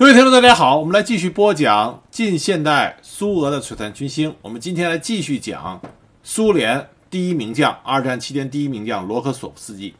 [0.00, 4.34] 各位听众，大家好，我们来继续播讲近现代苏俄的璀璨群星。
[4.40, 5.78] 我们今天来继续讲
[6.22, 9.94] 苏联第一名将，二战期间第一名将罗科索夫斯基。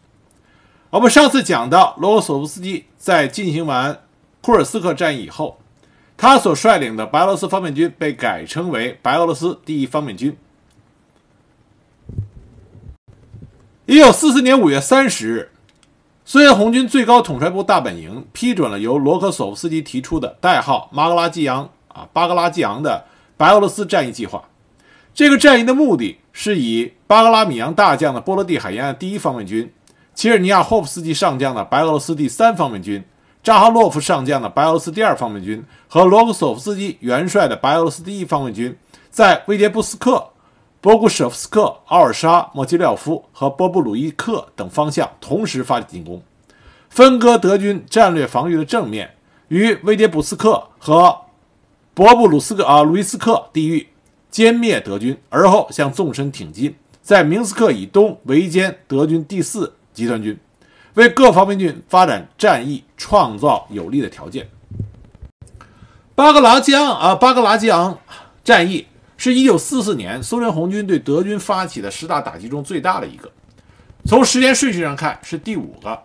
[0.88, 4.00] 我们上次讲到，罗科索夫斯基在进行完
[4.40, 5.60] 库尔斯克战役以后，
[6.16, 10.34] 他所率领的白俄罗斯方面军被改称为白俄罗斯第一方面军。
[13.84, 15.50] 一九四四年五月三十日。
[16.30, 23.04] 苏联红军最高统帅部大本营批准了由罗科索夫斯基提出的代号“马格拉基扬”啊巴格拉基扬的
[23.36, 24.44] 白俄罗斯战役计划。
[25.12, 29.68] 这个战役的目的是以巴格拉米扬大将的波罗的海沿岸第一方面军、
[30.14, 33.04] 切尔尼亚霍夫斯基上将的白俄罗斯第三方面军、
[33.42, 38.78] 扎哈洛夫上将的白俄罗斯第二方面军和罗科索夫斯基元帅的白俄罗斯第一方面军，
[39.10, 40.29] 在维捷布斯克。
[40.82, 46.22] 波古舍夫斯克、奥尔沙、莫基廖夫和波布鲁伊克等方向同时发起进攻，
[46.88, 49.14] 分割德军战略防御的正面，
[49.48, 51.18] 于维捷布斯克和
[51.92, 53.88] 博布鲁斯克啊鲁伊斯克地域
[54.32, 60.38] 歼灭德军，而后向纵深挺进，在明斯克以东围歼德军第四集团军，
[60.94, 64.48] 为各方面军发展战役创造有利的条件。
[66.14, 67.98] 巴格拉江啊，巴格拉江
[68.42, 68.86] 战役。
[69.22, 73.30] 是一九四四年苏联红军对德军发起的十大打击中最大的一个，
[74.06, 76.02] 从时间顺序上看是第五个。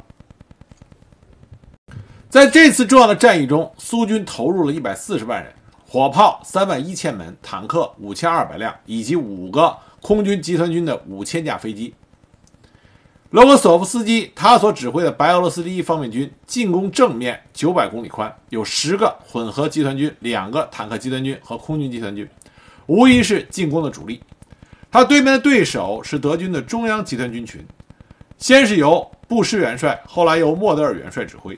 [2.30, 5.54] 在这次重要的战役中，苏军投入了一百四十万人，
[5.88, 11.96] 火炮三万一千门，坦克五千二百辆，以及五个空军集团军的五千架飞机。
[13.30, 22.28] 罗格索夫斯基他所指挥的白俄罗斯第一方面军进攻正面九百公里宽，有十个混合集团军、两个坦克集团军和空军集团军。
[22.88, 24.22] 无疑是进攻的主力，
[24.92, 27.66] 他对面的对手是德军的中央集团军群，
[28.38, 31.58] 先是由布什元帅，后来由莫德尔元帅指挥。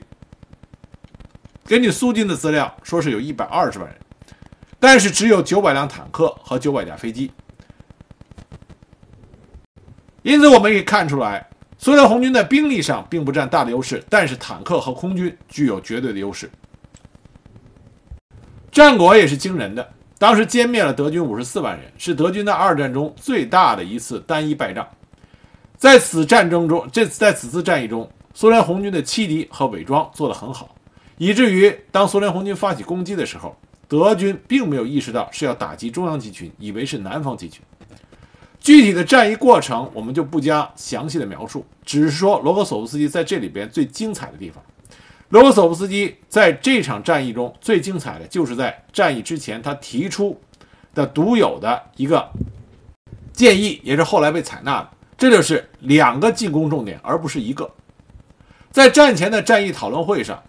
[1.66, 3.96] 根据苏军的资料，说是有一百二十万人，
[4.80, 7.30] 但是只有九百辆坦克和九百架飞机。
[10.22, 11.46] 因此，我们可以看出来，
[11.76, 16.50] 苏联红军在兵力上并不占大的优势，但是坦克和空军具有绝对的优势，
[18.72, 19.92] 战果也是惊人的。
[20.18, 24.86] 当时歼灭了德军五十四万人，是德军在二战中最大的一次单一败仗。
[25.76, 30.74] 在此战争中，这在此次战役中，苏联红军的欺敌和伪装做得很好，
[31.18, 33.56] 以至于当苏联红军发起攻击的时候，
[33.86, 37.62] 德军并没有意识到是要打击中央集群，以为是南方集群。
[38.58, 44.60] 具体的战役过程我们就不加详细的描述，只是说罗格索夫斯基在这里边最精彩的地方。
[45.30, 50.40] 罗格索夫斯基在这场战役中最精彩的就是在战役之前他提出
[50.94, 52.26] 的独有的一个
[53.32, 54.88] 建议，也是后来被采纳的。
[55.16, 57.70] 这就是两个进攻重点，而不是一个。
[58.70, 60.42] 在战前的战役讨论会上，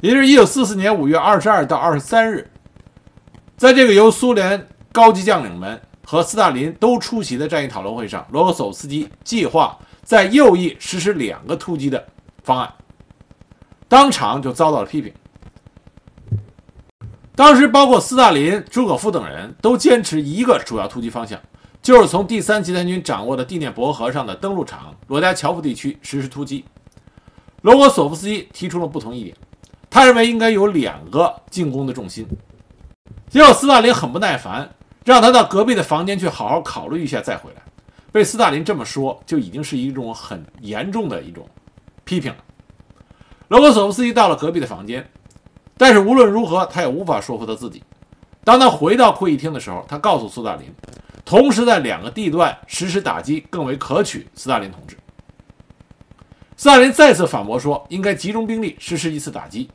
[0.00, 2.50] 也就是1944年5月22到23日，
[3.56, 12.04] 在这个由苏联高级将领们和斯大林都出席的战役讨论会上，罗格索夫斯基计划在右翼实施两个突击的
[12.42, 12.72] 方案。
[13.94, 15.14] 当场就遭到了批评。
[17.36, 21.40] 当时，包括斯大林、朱可夫等人都坚持一个主要突击方向，
[21.80, 26.64] 就是从第三集团军掌握的地涅伯河上的登陆场罗加乔夫地区实施突击。
[27.62, 29.36] 罗格索夫斯基提出了不同意见，
[29.88, 32.26] 他认为应该有两个进攻的重心。
[33.28, 34.68] 结果，斯大林很不耐烦，
[35.04, 37.62] 让他到隔壁的房间去好好考虑一下再回来。
[38.10, 41.48] 被斯大林这么说，就已经是一种很严重的一种
[42.02, 42.38] 批评了。
[43.54, 45.08] 罗格索夫斯基到了隔壁的房间，
[45.76, 47.80] 但是无论如何，他也无法说服他自己。
[48.42, 50.68] 当他回到会议厅的时候，他告诉斯大林，
[51.24, 54.26] 同时在两个地段实施打击更为可取。
[54.34, 54.96] 斯大林同志，
[56.56, 59.70] 斯大林再次反驳说，应该集中兵力实施一次打击。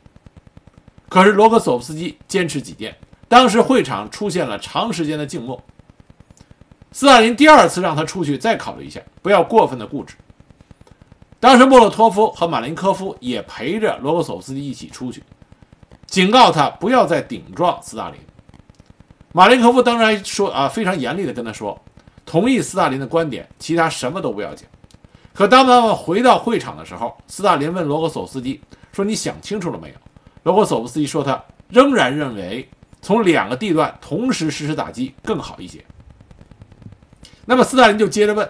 [1.08, 2.94] 可是罗格索夫斯基坚持己见。
[3.28, 5.58] 当时会场出现了长时间的静默。
[6.92, 10.16] 斯大林第二次让他出去再考虑一下，不要过分的固执。
[11.40, 15.24] 当时莫洛托夫和马林科夫也陪着罗格索夫斯基一起出去，
[16.06, 18.20] 警告他不要再顶撞斯大林。
[19.32, 21.80] 马林科夫当然说啊，非常严厉地跟他说，
[22.26, 24.68] 同意斯大林的观点，其他什么都不要讲。
[25.32, 28.60] 可当他们回到会场的时候，斯大林问罗格索夫斯基
[28.92, 29.94] 说：“你想清楚了没有？”
[30.44, 32.68] 罗格索夫斯基说：“他仍然认为
[33.00, 35.82] 从两个地段同时实施打击更好一些。”
[37.46, 38.46] 那么斯大林就接着问。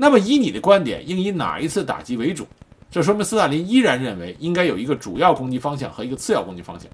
[0.00, 2.46] 那么，以你的观点，应以哪一次打击为主？
[2.88, 6.88] 这说明斯大林依然认为应该有一个主要攻击方向和一个次要攻击方向。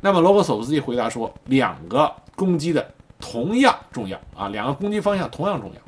[0.00, 2.86] 那么，罗格索夫斯基回答说，两个攻击的
[3.20, 5.80] 同样重要啊，两个攻击方向同样重要。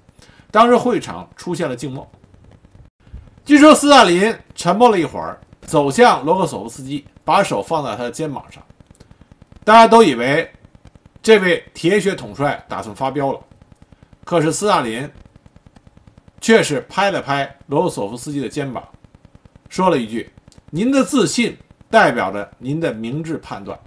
[0.52, 2.08] 当时会场出现了静默。
[3.44, 8.62] 据说斯大林沉默了一会儿，走向罗克索夫斯基，把手放在他的肩膀上。
[9.64, 10.48] 大家都以为
[11.20, 13.40] 这位铁血统帅打算发飙了，
[14.24, 15.08] 可是斯大林
[16.40, 18.82] 却是拍了拍罗索夫斯基的肩膀，
[19.68, 20.30] 说了一句
[20.70, 21.56] ：“您的自信
[21.90, 23.78] 代表着您的明智判断。”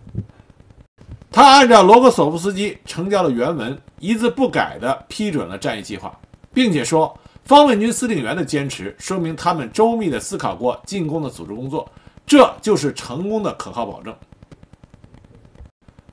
[1.32, 6.18] 他按照罗格索夫斯基呈交的原文，一字不改地批准了战役计划，
[6.54, 7.18] 并且说。
[7.46, 11.86] 方面军司令员的坚持，说明他们周密地思考过进攻的组织工作，
[12.26, 14.16] 这就是成功的可靠保证。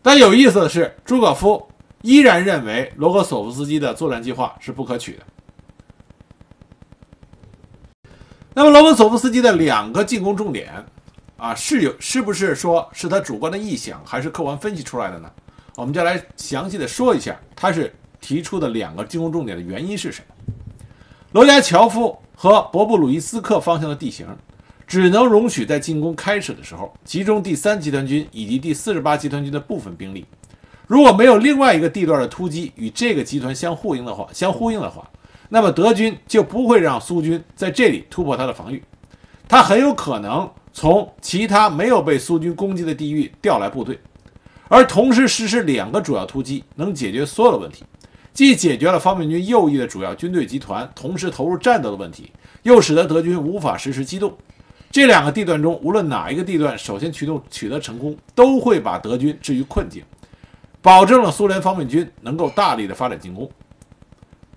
[0.02, 1.64] 但有意思的是，朱可夫
[2.02, 5.22] 依然认为罗格索夫斯基的作战计划是不可取的。
[8.52, 10.84] 那么，罗格索夫斯基的两个进攻重点，
[11.36, 15.30] 啊，是有是不是说是他主观的臆想，还是客观分析出来的呢？
[15.76, 20.34] 我们就来详细的说一下，他是提出的两个进攻重点的原因是什么？
[21.32, 24.26] 罗加乔夫和博布鲁伊斯克方向的地形，
[24.84, 30.26] 只能容许在进攻开始的时候集中第三集团军以及第四十八集团军的部分兵力。
[30.88, 35.08] 如果没有另外一个地段的突击与这个集团相呼应的话，相呼应的话，
[35.50, 38.82] 那么德军就不会让苏军在这里突破他的防御。
[39.46, 43.98] 他很有可能从其他没有被苏军攻击的地域调来部队，
[44.68, 47.84] 而同时实施两个主要突击，能解决所有的问题。
[48.32, 52.30] 既解决了方面军右翼的主要军队集团同时投入战斗的问题，
[52.62, 54.32] 又使得德军无法实施机动。
[54.92, 60.02] 这两个地段中，无论哪一个地段首先驱动取得成功，都会把德军置于困境，
[60.80, 63.50] 保证了苏联方面军能够大力的发展进攻。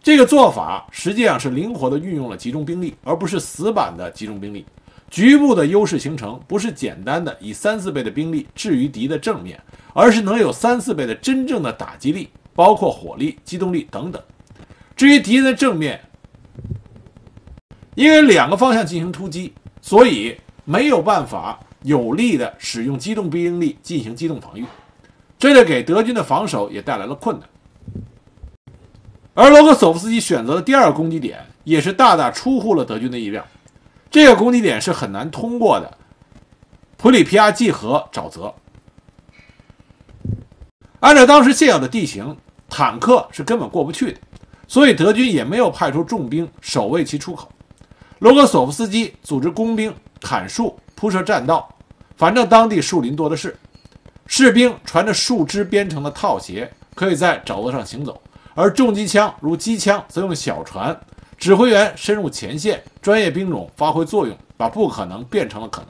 [0.04, 4.64] 这个做法实际上是灵活的运用了集中兵力，而不是死板的集中兵力。
[5.10, 9.60] 局部的优势形成，不是简单的以三四倍的兵力置于敌的正面，
[9.94, 12.30] 而是能有三四倍的真正的打击力。
[12.56, 14.22] 包括火力、机动力等等。
[14.96, 16.00] 至于敌人的正面，
[17.96, 19.52] 因为两个方向进行突击，
[19.82, 24.64] 所以没有办法有力的使用机动兵力进行机动防御，
[25.40, 27.50] 这就给德军的防守也带来了困难。
[29.34, 33.46] 而罗格索夫斯基选择的第二个攻击点，也是大大出乎了德军的意料。
[34.12, 35.98] 这个攻击点是很难通过的，
[36.98, 38.54] 普里皮亚季河沼泽。
[41.00, 42.38] 按照当时现有的地形，
[42.70, 44.20] 坦克是根本过不去的，
[44.68, 47.50] 所以德军也没有派出重兵守卫其出口。
[48.20, 51.68] 罗格索夫斯基组织工兵砍树铺设栈道，
[52.16, 53.58] 反正当地树林多的是。
[54.26, 58.14] 士兵穿着树枝编成的套鞋，可以在沼泽上行走；
[58.56, 61.00] 而重机枪如机枪则用小船。
[61.38, 65.82] 指挥员深入前线，专业兵种发挥作用，把不可能变成了可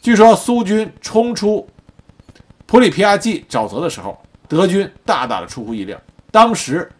[0.00, 1.68] 据说苏军冲出。
[2.64, 4.18] 普里皮亚季沼泽的时候，
[4.48, 6.00] 德军大大的出乎意料，
[6.30, 6.90] 当时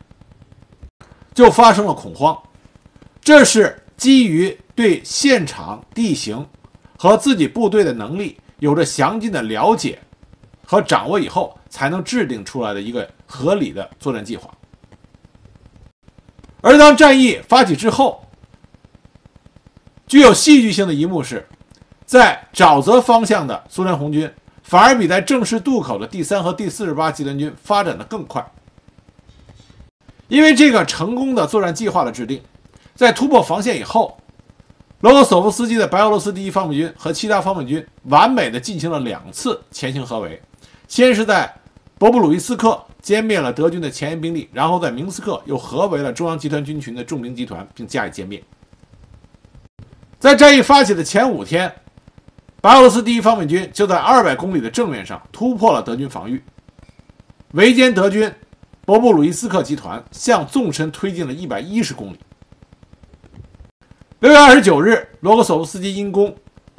[1.33, 2.39] 就发生了恐慌。
[3.23, 6.47] 这是基于对现场地形
[6.99, 9.99] 和自己部队的能力有着详尽的了解
[10.67, 14.53] 和掌握以后，才能制定出来的一个合理的作战计划。
[16.63, 18.25] 而当战役发起之后，
[20.07, 21.47] 具有戏剧性的一幕是，
[22.07, 24.33] 在沼泽方向的苏联红军。
[24.63, 28.43] 反而比在正式渡口的第三和第四十八集团军发展的更快，
[30.29, 32.41] 因为这个成功的作战计划的制定，
[32.95, 34.17] 在突破防线以后，
[35.01, 40.41] 罗格索夫斯基的白俄罗斯第一方面军和其他方面军完美的进行了两次前行合围，
[40.89, 41.53] 先是在
[41.99, 48.43] 博布鲁伊斯克歼灭了德军的前沿兵力，然后在明斯克又合围了中央集团军群的重兵集团，并加以歼灭。
[50.19, 51.73] 在战役发起的前五天。
[52.61, 56.41] 白俄罗斯第一方面军就在二百公里的正面上突破了德军防御，
[57.55, 58.33] 围歼德军
[58.85, 62.21] 博布鲁伊斯克集团，向纵深推进了一百一十公里。
[64.21, 66.33] 六月二十九日，罗格索夫斯基因功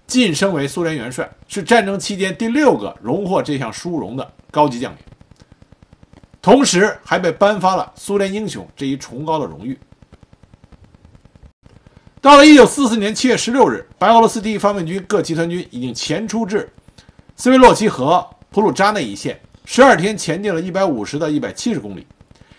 [0.07, 4.99] 晋升为苏联元帅，是战争期间第六个荣获这项殊荣的高级将领，
[6.43, 9.79] 同时还被颁发了苏联英雄这一崇高的荣誉。
[12.19, 16.69] 到了一九四四年七月十六日，白俄罗斯第一方面军各集团军已经前出至
[17.37, 22.05] 斯维洛奇河普鲁扎内一线，十二天前进了一百五十到一百七十公里。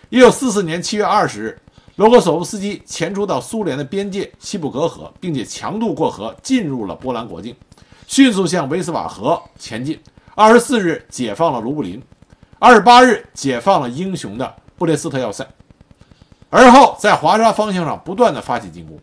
[0.09, 1.61] 一九四四年七月二十日，
[1.97, 7.55] 罗格索夫斯基前出到苏联的边界西布格河，并且强渡过河，进入了波兰国境，
[8.07, 9.99] 迅速向维斯瓦河前进。
[10.33, 12.01] 二十四日解放了卢布林，
[12.59, 15.45] 二十八日解放了英雄的布列斯特要塞，
[16.49, 18.97] 而后在华沙方向上不断的发起进攻。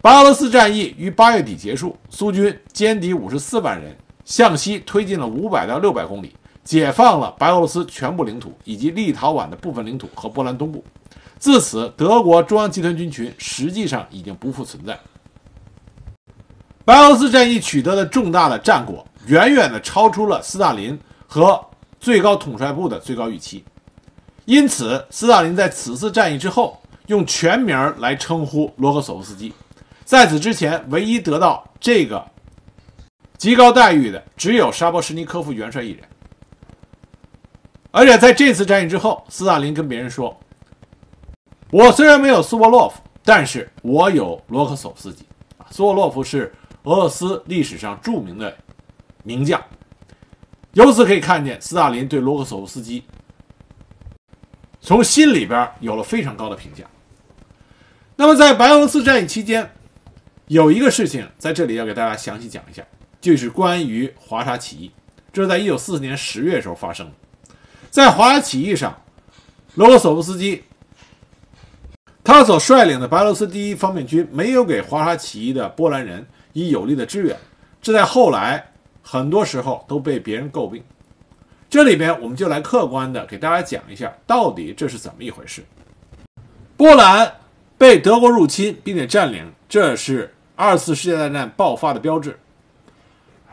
[0.00, 10.84] 白俄罗斯战役于八月底结束，苏军歼敌五十四万人，向西推进了五百到六百公里，解放了白俄罗斯全部领土以及立陶宛的部分领土和波兰东部。
[11.38, 14.98] 自此，德国中央集团军群实际上已经不复存在。
[16.84, 21.62] 白俄罗斯战役取得的重大的战果，远远的超出了斯大林和
[22.04, 23.64] 最高统帅部的最高预期。
[24.44, 29.50] 因此，斯大林在此次战役之后，用全名来称呼罗格索夫斯基。
[30.04, 32.22] 在此之前，唯一得到这个
[33.38, 36.04] 极高待遇的，只有沙波什尼科夫元帅一人。
[37.90, 40.38] 而且在这次战役之后，斯大林跟别人说
[41.72, 45.24] ：“我虽然没有苏沃洛夫，但是我有罗克索夫斯基。
[45.70, 48.54] 苏沃洛夫是俄罗斯历史上著名的
[49.22, 49.58] 名将。
[50.74, 53.02] 由此可以看见，斯大林对罗克索夫斯基。”
[54.80, 56.84] 从心里边有了非常高的评价。
[58.16, 59.68] 那么，在白俄罗斯战役期间，
[60.48, 62.84] 有一个事情在这里要给大家详细讲一下，
[63.18, 64.90] 就是关于华沙起义。
[65.32, 67.12] 这是在一九四四年十月时候发生的。
[67.90, 68.94] 在华沙起义上，
[69.74, 70.62] 罗格索夫斯基
[72.22, 77.34] 他所率领的白俄罗斯第一方面军没有给华沙起义的波兰人以有力的支援，
[77.80, 78.72] 这在后来
[79.04, 80.82] 很多时候都被别人诟病。
[81.68, 85.62] 这里边我们就来客观的给大家讲一下，到底这是怎么一回事。
[86.76, 87.36] 波兰
[87.76, 92.38] 被德国入侵并且占领，这是二次世界大战爆发的标志。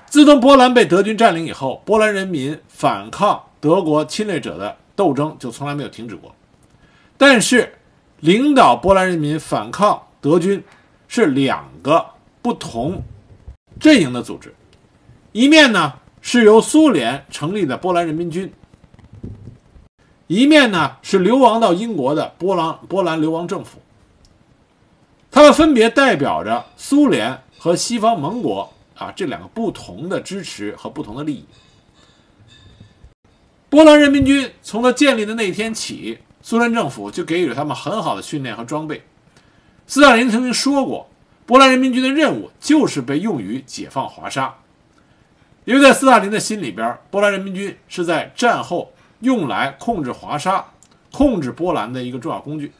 [0.05, 6.35] 自从波兰被德军占领以后，波兰人民反抗德国侵略者的斗争就从来没有停止过。
[7.17, 7.75] 但是，
[8.19, 10.63] 领导波兰人民反抗德军
[11.07, 12.05] 是两个
[12.41, 13.01] 不同
[13.79, 14.53] 阵营的组织，
[15.31, 15.93] 一面呢。
[16.23, 18.53] 是由苏联成立的波兰人民军，
[20.27, 23.79] 一面呢是流亡到英国的波兰波兰流亡政府，
[25.31, 31.43] 他们分别代表着苏联和西方盟国啊这两个不同的支持和不同的利益。
[33.67, 39.01] 波兰人民军从它建立的那天起，苏联政府就给予了他们很好的训练和装备。
[39.87, 41.09] 斯大林曾经说过，
[41.47, 44.55] 波兰人民军的任务就是被用于解放华沙。
[45.63, 50.65] 因为在斯大林的心里边，波兰人民军是在战后用来控制华沙、
[51.11, 52.71] 控制波兰的一个重要工具。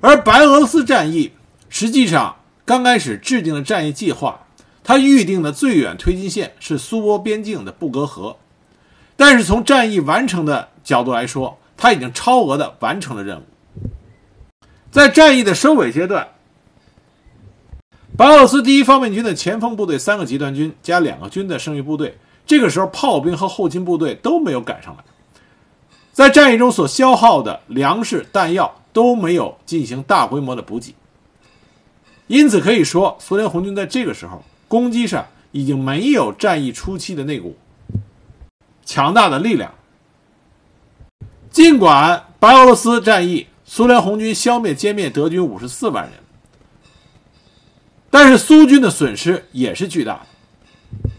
[0.00, 1.32] 而白俄罗斯战役
[1.70, 2.36] 实际上
[2.66, 4.46] 刚开始制定的战役计划，
[4.84, 8.36] 它预定的最远推进线是苏波边境的布格河，
[9.16, 13.44] 但是从战役完成的角度来说，它已经超额的完成了任务。
[14.90, 16.28] 在战役的收尾阶段。
[18.14, 22.16] 白俄罗斯第一方面军的前锋部队三个集团军加两个军的剩余部队，
[22.46, 25.02] 这个时候炮兵和后勤部队都没有赶上来，
[26.12, 30.94] 在战役中所消耗的粮食弹药都没有进行大规模的补给，
[32.26, 37.56] 因此可以说，苏联红军在这个时候攻击上已经没有战役初期的那股
[38.84, 39.72] 强大的力量。
[41.50, 46.21] 尽管白俄罗斯战役，苏联红军消灭歼灭德军五十四万人。
[48.12, 51.10] 但是苏军的损失也是巨大的。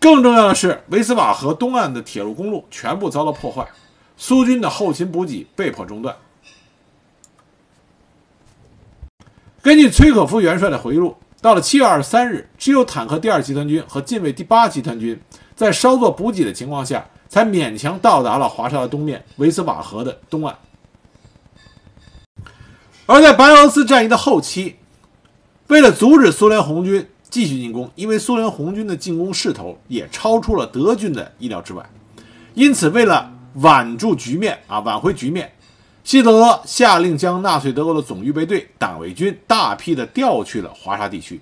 [0.00, 3.68] 更重要的是，维斯瓦河东岸的铁路公路全部遭到破坏，
[4.16, 6.16] 苏军的后勤补给被迫中断。
[9.60, 15.20] 根据崔可夫元帅的回忆录，到了七月二十三日，只有坦克第二集团军和近卫第八集团军
[15.54, 20.56] 在稍作补给的情况下，才勉强到达了华沙的东面维斯瓦河的东岸。
[23.04, 24.76] 而在白俄罗斯战役的后期。
[25.74, 31.84] 为了阻止苏联红军继续进攻，因为苏联红军的进攻势头也超出了德军的意料之外，
[32.54, 35.52] 因此为了挽住局面啊，挽回局面，
[36.04, 41.40] 希特勒下令将纳粹德国的总预备队、党卫军大批的调去了华沙地区，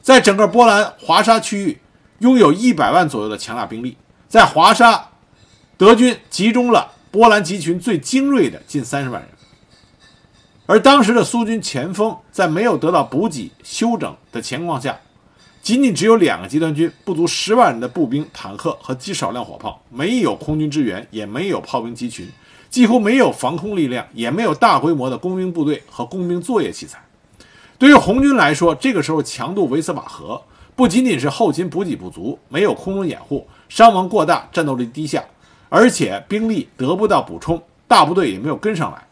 [0.00, 1.78] 在整个波兰华沙区域
[2.20, 3.94] 拥有一百万左右的强大兵力，
[4.26, 5.06] 在华沙，
[5.76, 9.30] 德军集中了波兰集群最精锐的近三十万人。
[10.64, 14.98] 而当时的苏军前锋在没有得到补给休整的情况下，
[15.60, 22.26] 仅仅只有两个集团军，不足十万人的步兵、坦克和极少量火炮，没有空军支援，也没有炮兵集群，
[22.70, 26.98] 几乎没有防空力量，也没有大规模的工兵部队和工兵作业器材。
[27.76, 30.40] 对于红军来说，这个时候强渡维斯瓦河，
[30.74, 35.22] 不仅仅是后勤补给不足，没有空中掩护，伤亡过大，战斗力低下，
[35.68, 39.06] 而且兵力得不到补充，大部队也没有跟上来。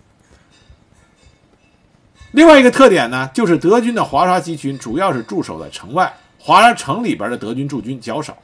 [2.32, 8.37] 另外一个特点呢，就是德军的华沙集群主要是驻守在城外，华沙城里边的德军驻军较少，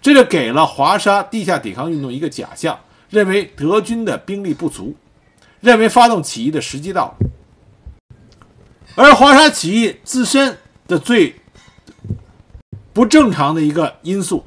[0.00, 2.78] 这就给了华沙地下抵抗运动一个假象，
[3.10, 4.94] 认为德军的兵力不足，
[5.60, 7.26] 认为发动起义的时机到了。
[8.94, 10.56] 而华沙起义自身
[10.86, 11.34] 的最
[12.92, 14.44] 不正常的一个因素，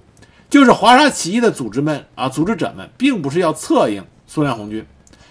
[0.50, 4.86] 就是华沙起义的组织们啊，组织者们并不是要策应苏联红军，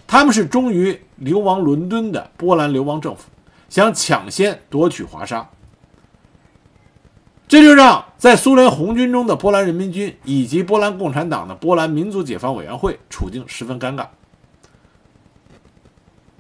[0.07, 3.23] 他们是忠于流亡伦敦的波兰流亡政府。
[3.75, 5.51] 想抢先夺取华沙，
[7.49, 14.07] 这就让在苏联红军中的波兰人民军以及波兰共产党的波兰民族解放委员会处境十分尴尬。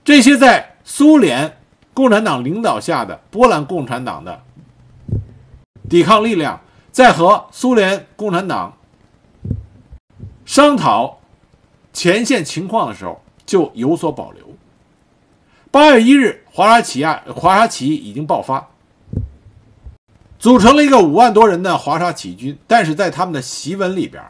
[0.05, 1.59] 这些在苏联
[1.93, 4.41] 共产党领导下的波兰共产党的
[5.91, 6.61] 抵抗力量，
[6.93, 8.79] 在和苏联共产党
[10.47, 11.19] 商讨
[11.93, 14.45] 前线情况的时候，就有所保留。
[15.75, 17.04] 八月一日，华沙起义，
[17.35, 18.64] 华沙起义已经爆发。
[20.38, 24.23] 组成了一个五万多人的华沙起义军，但是在他们的檄文里边，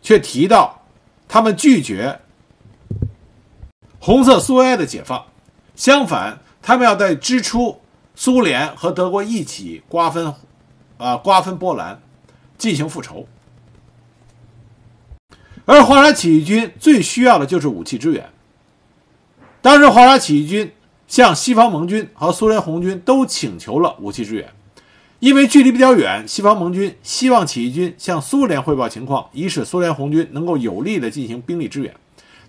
[0.00, 0.82] 却提到
[1.28, 2.18] 他们拒绝
[4.00, 5.24] 红色苏维埃的解放，
[5.76, 7.80] 相反，他们要在支出
[8.16, 10.34] 苏联和德国一起瓜分，
[10.98, 12.02] 啊，瓜分波兰，
[12.58, 13.24] 进行复仇。
[15.64, 18.28] 而华沙起义军最需要的就是武器支援。
[19.62, 20.72] 当时，华沙起义军
[21.06, 24.52] 向西方盟军和苏联红军都请求了武器支援。
[25.20, 31.94] 因为距离比较远，西方盟军希望起义军向苏联汇报情况，以使苏联红军能够有力地进行兵力支援。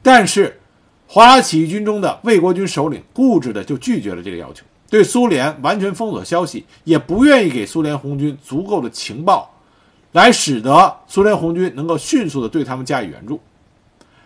[0.02, 0.60] 但是，
[1.06, 9.54] 华沙起义军中的卫国军首领固执地就拒绝了这个要求，对苏联完全封锁消息，也不愿意给苏联红军足够的情报，
[10.14, 13.40] 来使得苏联红军能够迅速地对他们加以援助。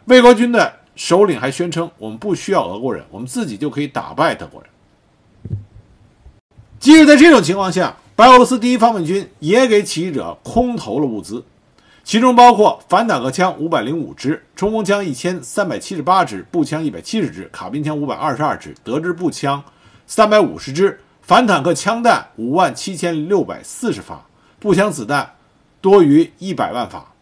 [0.06, 4.70] 卫国军的首领还宣称：“我们不需要俄国人，我们自己就可以打败德国人。”
[6.80, 11.44] 即使在这种情况下，白俄罗斯第一方面军也给起义者空投了物资，
[12.04, 19.64] 其中包括反坦克枪五百零五支、冲锋枪一千三百七十八支、步枪一百七十支、卡宾枪五百二十二支、德制步枪
[20.08, 24.26] 三百五十支、反坦克枪弹五万七千六百四十发、
[24.60, 25.36] 步枪子弹
[25.80, 27.14] 多于一百万发。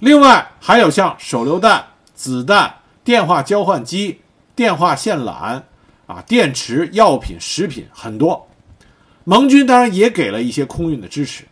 [0.00, 4.20] 另外还有像手榴弹、子弹、电话交换机、
[4.56, 5.62] 电话线缆
[6.06, 8.48] 啊、电池、药品、食品很多。
[9.24, 11.44] 盟军当然也给了一些空运的支持。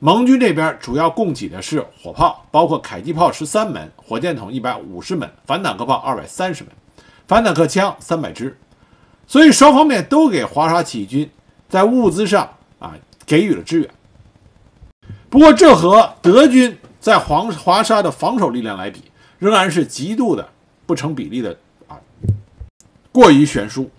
[0.00, 6.72] 盟军这边主要供给的是火炮，包括迫击炮十三门、火箭筒一百五十门、反坦克炮二百三十门、
[7.26, 8.58] 反坦克枪三百支。
[9.26, 11.30] 所以双方面都给华沙起义军
[11.68, 12.46] 在物资上
[12.80, 12.92] 啊
[13.24, 13.88] 给予了支援。
[15.30, 19.02] 不过这和德军在黄华沙的防守力量来比，
[19.38, 20.48] 仍然是极度的
[20.86, 21.54] 不成比例的
[21.86, 22.00] 啊，
[23.12, 23.90] 过于悬殊。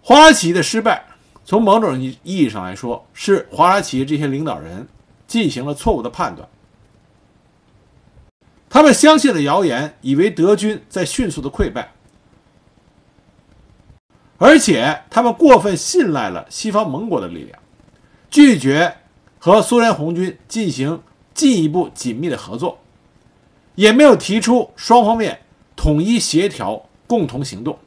[0.00, 1.04] 华沙起义的失败。
[1.44, 4.88] 从某种意义上来说，是华沙起义这些领导人
[5.26, 6.48] 进行了错误的判断。
[8.70, 11.92] 他们相信了谣言，以为德军在迅速的溃败，
[14.38, 17.58] 而且他们过分信赖了西方盟国的力量，
[18.30, 18.96] 拒绝
[19.38, 21.02] 和苏联红军进行
[21.40, 22.78] 进一步紧密的合作，
[23.74, 25.40] 也没有提出双方面
[25.74, 27.78] 统一协调、共同行动。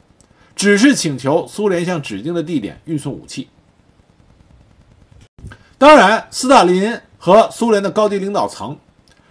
[0.56, 3.48] 只是请求苏联向指定的地点运送武器。
[5.78, 8.76] 当然，斯大林和苏联的高级领导层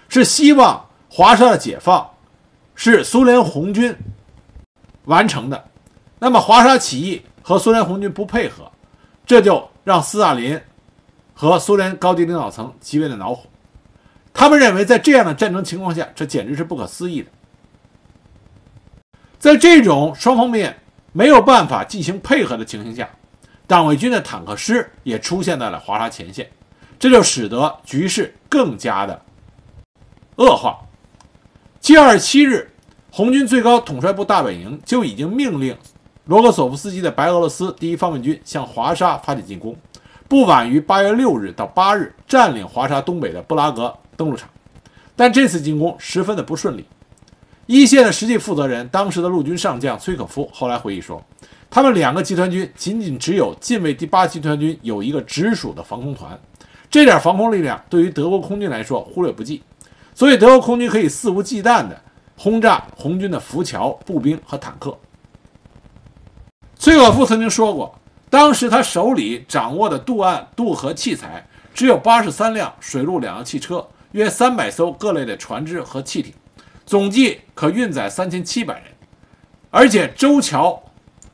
[0.08, 2.08] 是希望华沙的解放
[2.76, 3.92] 是苏联红军
[5.06, 5.64] 完成的。
[6.20, 8.70] 那么，华沙起义和苏联红军不配合，
[9.26, 10.60] 这就让斯大林
[11.34, 13.48] 和苏联高级领导层极为的恼火。
[14.34, 17.28] 他们认为，在这样的战争情况下，这简直是不可思议的。
[19.38, 20.78] 在这种双方面。
[21.14, 23.06] 没有办法进行配合的情形下，
[23.66, 26.50] 党卫军的坦克师也出现在了华沙前线，
[26.98, 29.20] 这就使得局势更加的
[30.36, 30.78] 恶化。
[31.82, 32.72] 七月二十七日，
[33.10, 35.76] 红军最高统帅部大本营就已经命令
[36.24, 39.76] 罗格索夫斯基的白俄罗斯第一方面军向华沙发起进攻，
[40.26, 44.48] 不晚于八月六日到八日占领华沙东北的布拉格登陆场。
[45.16, 46.86] 但这次进攻十分的不顺利。
[47.66, 51.20] 一线的实际负责人，当时的陆军上将崔可夫后来回忆说，
[51.68, 56.38] 他们两个集团军仅仅只有近卫第八集团军有一个直属的防空团，
[56.88, 59.62] 这点防空力量对于德国空军来说忽略不计，
[60.14, 62.00] 所以德国空军可以肆无忌惮地
[62.36, 64.96] 轰炸红军的浮桥、步兵和坦克。
[66.76, 76.32] 崔可夫曾经说过，当时他手里掌握的渡岸渡河器材只有八十三辆水陆两用汽车，约三百艘各类的船只和汽艇。
[76.84, 78.84] 总计可运载三千七百人，
[79.70, 80.82] 而且周桥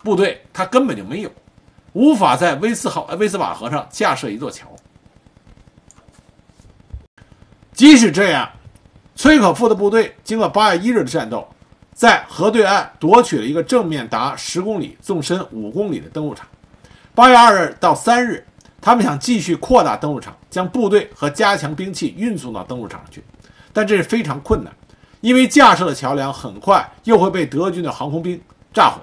[0.03, 1.31] 部队他根本就没有，
[1.95, 4.69] 无法在威斯号威斯瓦河上架设一座桥。
[7.73, 8.49] 即使这样，
[9.17, 11.49] 崔可夫的部队经过八月一日的战斗，
[11.95, 16.47] 在河对岸夺取了一个正面达十公里、纵深五公里的登陆场。
[17.15, 18.47] 八月二日到三日，
[18.81, 23.23] 他们想继续扩大登陆场，将部队和加强兵器运送到登陆场上去，
[23.73, 24.73] 但这是非常困难。
[25.21, 28.41] 因为架设的桥梁很快又会被德军的航空兵
[28.73, 29.01] 炸毁，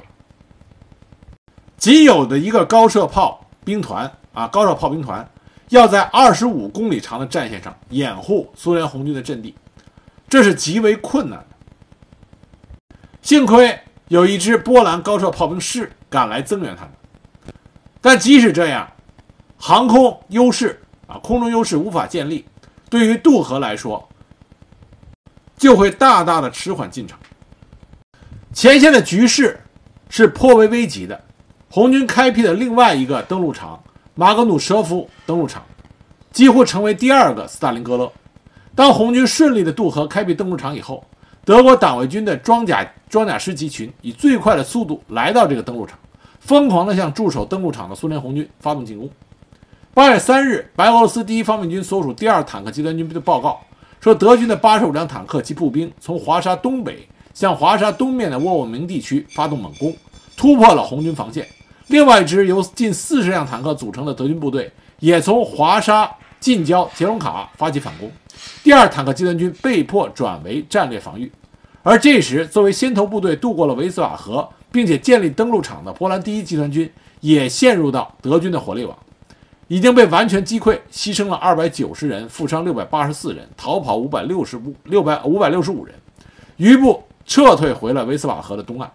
[1.77, 5.29] 仅有的一个高射炮兵团啊高射炮兵团
[5.69, 9.53] 要在二十五公里长的战线上掩护苏联红军的阵地，
[10.29, 11.47] 这是极为困难的。
[13.21, 13.77] 幸亏
[14.07, 16.93] 有一支波兰高射炮兵师赶来增援他们，
[17.99, 18.89] 但即使这样，
[19.57, 22.45] 航空优势啊空中优势无法建立，
[22.89, 24.07] 对于渡河来说，
[25.57, 27.17] 就会大大的迟缓进程。
[28.53, 29.59] 前线的局势
[30.09, 31.21] 是颇为危急的。
[31.69, 33.77] 红军开辟的另外一个登陆场
[34.13, 35.61] 马格努舍夫登陆场，
[36.31, 38.09] 几乎成为第二个斯大林格勒。
[38.73, 41.05] 当红军顺利的渡河开辟登陆场以后，
[41.43, 45.99] 德国党卫军的装甲装甲师集群以最快的速度来到这个登陆场，
[46.39, 49.09] 疯狂地向驻守登陆场的苏联红军发动进攻。
[49.95, 53.61] 八月三日，白俄罗斯第一方面军所属第二坦克集团军的报告
[54.01, 59.95] 说，德军的八十五辆坦克及步兵从华沙东北向华沙东面的沃沃明地区发动猛攻，
[60.35, 61.47] 突破了红军防线。
[61.87, 68.11] 另外一支由近四十辆坦克组成的德军部队也从华沙近郊杰隆卡发起反攻，
[68.65, 71.31] 第二坦克集团军被迫转为战略防御。
[71.83, 78.97] 而这时，作为先头部队渡过了维斯瓦河，并且建立登陆场的波兰第一集团军也陷入到德军的火力网，
[79.67, 85.95] 已经被完全击溃，牺牲了二百九十人，负伤六百八十四人，逃跑五百六十步六百五百六十五人，
[86.57, 88.91] 余部撤退回了维斯瓦河的东岸。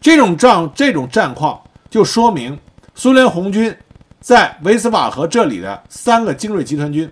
[0.00, 2.58] 这种战这种战况就说明，
[2.94, 3.76] 苏联红军
[4.20, 7.10] 在维斯瓦河这里的三个精锐集团军，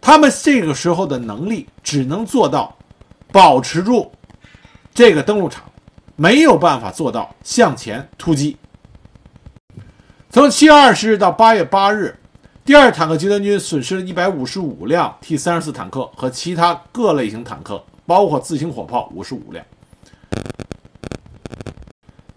[0.00, 2.76] 他们这个时候的能力只能做到
[3.32, 4.12] 保持住
[4.92, 5.64] 这个登陆场，
[6.14, 8.56] 没有办法做到向前突击。
[10.36, 12.14] 从七月二十日到八月八日，
[12.62, 19.64] 第二坦克集团军损失了一百五十五辆 T 三十四坦克和其他各类型坦克，包括自行火炮五十五辆。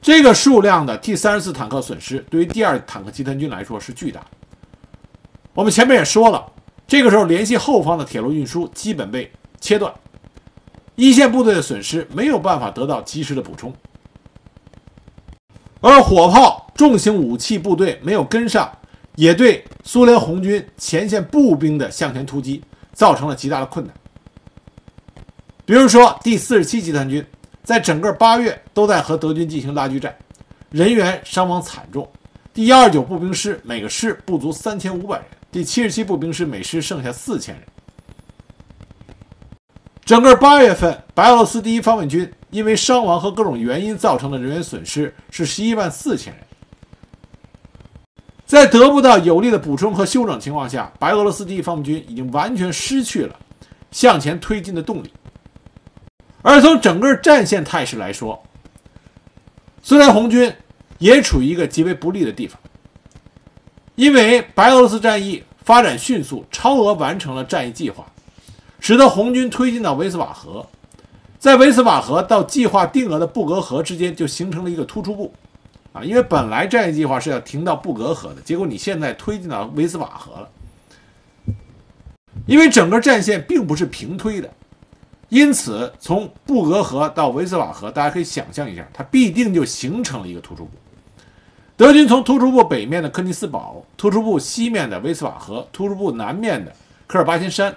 [0.01, 4.25] 这个数量的 T 三十四坦克损失，对于第二坦克集团军来说是巨大。
[5.53, 6.49] 我们前面也说了，
[6.87, 9.93] 这个时候联系后方的铁路运输基本被切断，
[10.95, 13.73] 一线部队的损失没有办法得到及时的补充，
[15.81, 18.71] 而火炮、重型武器部队没有跟上，
[19.15, 22.63] 也对苏联红军前线步兵的向前突击
[22.93, 23.93] 造成了极大的困难。
[25.65, 27.25] 比如说第四十七集团军。
[27.61, 30.15] 在整个八月都在和德军进行拉锯战，
[30.71, 32.09] 人员伤亡惨重。
[32.51, 37.63] 第幺二九步兵师每个师不足三千五百人，第七十七步兵师每师剩下四千人。
[40.03, 46.43] 整个八月份，白俄罗斯第一方面军因为伤亡和各种原因造成的人员损失是十一万四千人。
[48.45, 53.35] 在得不到有力的补充和休整情况下，白俄罗斯第一方军已经完全失去了
[53.91, 55.13] 向前推进的动力。
[56.41, 58.41] 而从整个战线态势来说，
[59.83, 60.51] 苏联红军
[60.97, 62.59] 也处于一个极为不利的地方，
[63.93, 68.05] 因为白俄罗斯战役发展迅速，超额完成了战役计划，
[68.79, 70.65] 使得红军推进到维斯瓦河，
[71.39, 75.33] 在维斯瓦河到计划定额的布格河之间就形成了一个突出部，
[75.93, 80.49] 啊，因为本来战役计划是要停到布格河的，结果你现在推进到维斯瓦河了，
[82.45, 84.49] 因为整个战线并不是平推的。
[85.29, 90.71] 因此，从布格河到维斯瓦河，大家可以想象一下，它必定就形成了一个突出部。
[91.77, 96.73] 德军从突出部北面的科尼斯堡、突出部西面的维斯瓦河、突出部南面的
[97.07, 97.73] 科尔巴金山，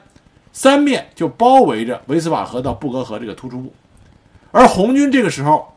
[0.53, 3.73] 三面就包围着维斯瓦河到布格河这个突出部。
[4.51, 5.75] 而红军这个时候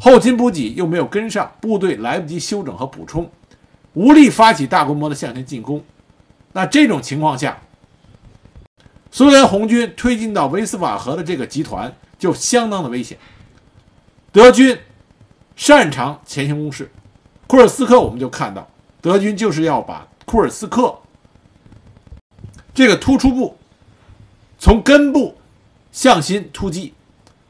[0.00, 3.30] 后勤补给又没有跟上，部队来不及休整和补充，
[3.94, 5.82] 无力发起大规模的向前进攻。
[6.52, 7.58] 那这种情况下，
[9.12, 13.16] 苏联红军推进到维斯瓦河的这个集团就相当的危险。
[14.32, 14.76] 德军
[15.54, 16.90] 擅长前行攻势，
[17.46, 18.68] 库尔斯克我们就看到，
[19.00, 20.98] 德军就是要把库尔斯克
[22.74, 23.55] 这个突出部
[24.58, 25.36] 从根部
[25.92, 26.92] 向心突击，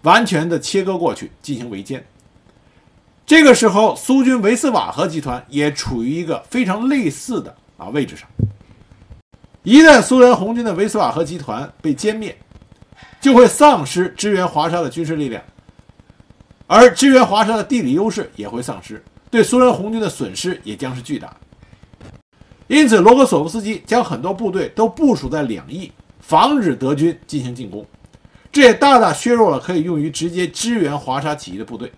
[0.02, 2.00] 完全的切割过去进行围歼。
[3.24, 8.28] 这个时候，苏军维斯瓦河集团也处于一个非常类似的啊位置上。
[9.64, 12.36] 一旦苏联红军的维斯瓦河集团被歼灭，
[13.20, 15.42] 就会丧失支援华沙的军事力量，
[16.68, 21.36] 而支援华沙的地理优势也会丧失，对苏联红军的损失也将是巨大。
[22.68, 25.90] 因此，罗格索夫斯基将很多部队都部署在两翼，
[26.26, 27.86] 防止德军进行进攻，
[28.50, 31.92] 这也大大削弱了可以用于直接支援华沙起义的部队。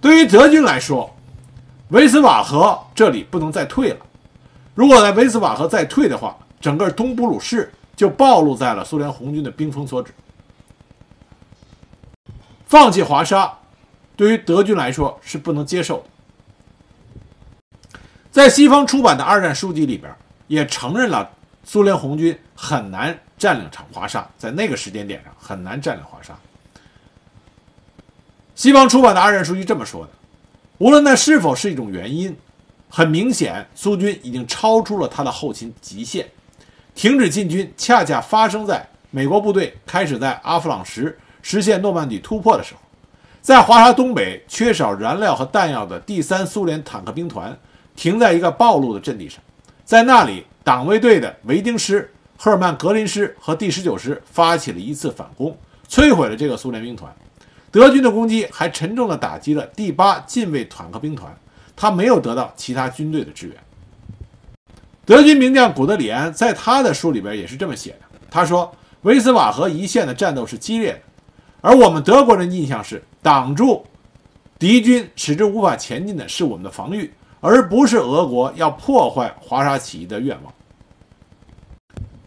[0.00, 1.14] 对于德军来说，
[1.90, 3.98] 维斯瓦河这里不能再退了。
[4.74, 10.10] 如果在维斯瓦河再退的话，整个东布鲁士就暴露在了苏联红军的兵锋所指。
[12.64, 13.52] 放弃华沙，
[14.16, 16.04] 对于德军来说是不能接受的。
[18.30, 20.10] 在西方出版的二战书籍里边，
[20.46, 21.30] 也承认了
[21.70, 26.34] 苏联红军很难占领场华沙，在那个时间点上很难占领华沙。
[28.54, 30.10] 西方出版的二战书籍这么说的：
[30.78, 32.34] 无论那是否是一种原因，
[32.88, 36.26] 很明显，苏军已经超出了他的后勤极限，
[36.94, 42.80] 停止进军恰恰发生在美国部队开始在阿弗朗什实现诺曼底突破的时候。
[43.42, 47.54] 在华沙东北缺少燃料和弹药的第三苏联坦克兵团
[47.94, 49.38] 停在一个暴露的阵地上，
[49.84, 55.56] 在那里，党卫队的维丁师、赫尔曼格林师和第十九师发起了一次反攻，
[55.88, 57.10] 摧毁了这个苏联兵团。
[57.70, 61.34] 德军的攻击还沉重地打击了第八近卫坦克兵团，
[61.74, 63.56] 他没有得到其他军队的支援。
[65.06, 68.00] 德军名将古德里安在他的书里边也是这么写的，
[68.30, 71.00] 他说：“维斯瓦河一线的战斗是激烈的。”
[71.62, 73.86] 而我们德国人的印象是，挡住
[74.58, 80.52] 敌军使之无法前进的是我们的防御，而不是俄国要破坏华沙起义的愿望。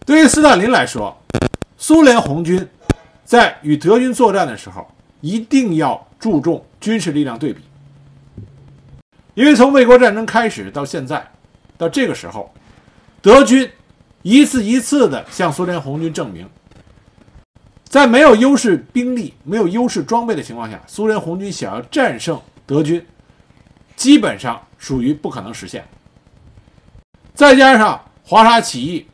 [0.06, 1.16] 对于斯大林来说，
[1.78, 2.68] 苏联红军
[3.24, 4.90] 在与德军作战的时候，
[5.22, 7.62] 一定要注重军事力量对比，
[9.36, 11.26] 因为从卫国战争开始到现在，
[11.78, 12.52] 到这个时候，
[13.22, 13.70] 德军
[14.24, 16.50] 一次一次地向苏联红军证明。
[17.84, 23.06] 在没有优势兵力、没有优势装备的情况下，苏联红军想要战胜德军，
[23.96, 25.86] 基本上属于不可能实现。
[27.34, 29.06] 再加上华沙起义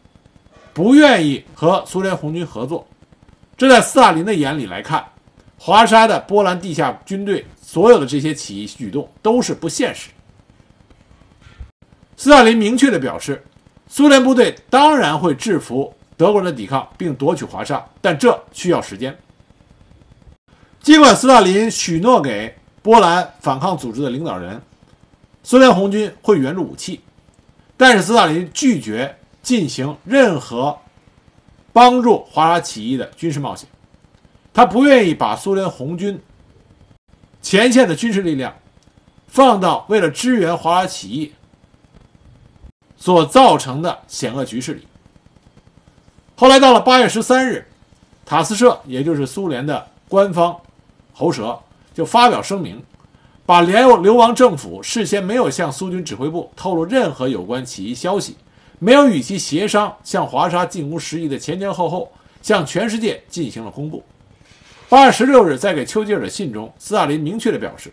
[0.78, 2.86] 不愿意和苏联红军合作，
[3.58, 5.04] 这在斯大林的眼里来看，
[5.58, 10.12] 华沙的波兰地下军队所有的这些起义举动都是不现实。
[12.16, 13.44] 斯大林明确的表示，
[13.88, 15.92] 苏联部队当然会制服。
[16.16, 19.18] 德国人的抵抗并夺取华沙，但这需要时间。
[20.80, 24.62] 尽管斯大林许诺给波兰反抗组织的领导人，
[25.42, 27.02] 苏联红军会援助武器，
[27.76, 30.78] 但是斯大林拒绝进行任何
[31.72, 33.66] 帮助华沙起义的军事冒险。
[34.54, 36.22] 他不愿意把苏联红军
[37.42, 38.54] 前线的军事力量
[39.26, 41.34] 放到为了支援华沙起义
[42.98, 44.86] 所造成的险恶局势里。
[46.36, 47.66] 后来到了八月十三日，
[48.26, 50.60] 塔斯社，也就是苏联的官方
[51.14, 51.58] 喉舌，
[51.94, 52.84] 就发表声明，
[53.46, 58.36] 把联流亡政府事先没有向苏军指挥部透露任何有关起义消息，
[58.80, 62.12] 没有与其协商向华沙进攻事宜的前前后后，
[62.42, 64.04] 向全世界进行了公布。
[64.90, 67.92] 八月十六日，在给丘吉尔的信中，斯大林明确地表示，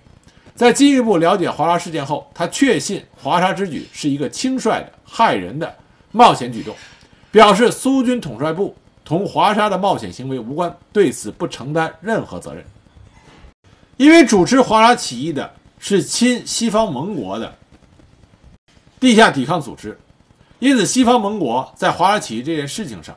[0.55, 5.75] 在进一步了解华沙事件后，他确信华沙之举是一个轻率的、害人的
[6.13, 6.75] 冒险举动。
[7.33, 12.65] 表示苏军统帅部同华沙的冒险行为无关，对此不承担任何责任。
[13.97, 17.53] 因为主持华沙起义的是亲西方盟国的
[19.01, 19.99] 地下抵抗组织，
[20.65, 23.15] 因此西方盟国在华沙起义这件事情上，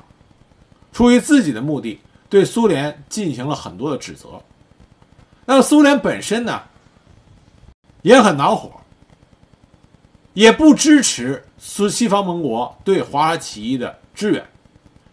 [0.91, 4.27] 出于自己的目的，对苏联进行了很多的指责。
[5.45, 6.61] 那么苏联本身呢，
[8.01, 8.69] 也很恼火，
[10.33, 13.97] 也不支持苏西方盟国对华沙起义的。
[14.13, 14.45] 支援，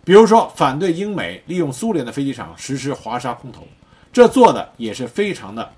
[0.02, 3.62] 比如说反对英美利用苏联的飞机场实施华沙空投，
[4.12, 5.72] 这做的也是非常的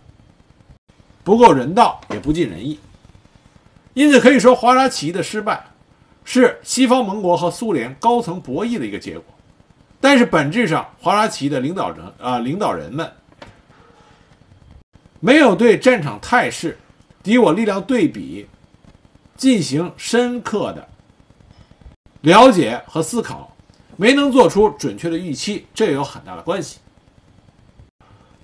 [1.23, 2.81] 不够人道，也不尽人意。
[3.93, 5.63] 因此可以说，华沙起义的失败
[6.27, 9.25] 是西方盟国和苏联高层博弈的一个结果。
[9.99, 13.11] 但是本质上，华沙起义的领导人啊，领导人们
[15.21, 16.77] 没有对战场态势、
[17.23, 18.47] 敌我力量对比
[19.37, 20.87] 进行深刻的。
[22.23, 23.57] 了解和思考，
[23.97, 26.79] 没能做出准确的预期，这有很大的关系。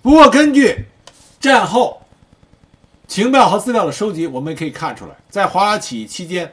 [0.01, 0.87] 不过，根据
[1.41, 2.01] 战后
[3.07, 6.53] 情报和资料的收集，我们也可以看出来，在华沙起义期间，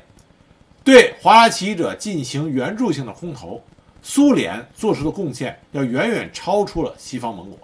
[0.90, 3.62] 对华沙起义者进行援助性的空投，
[4.02, 7.60] 苏联做出的贡献要远远超出了西方盟国。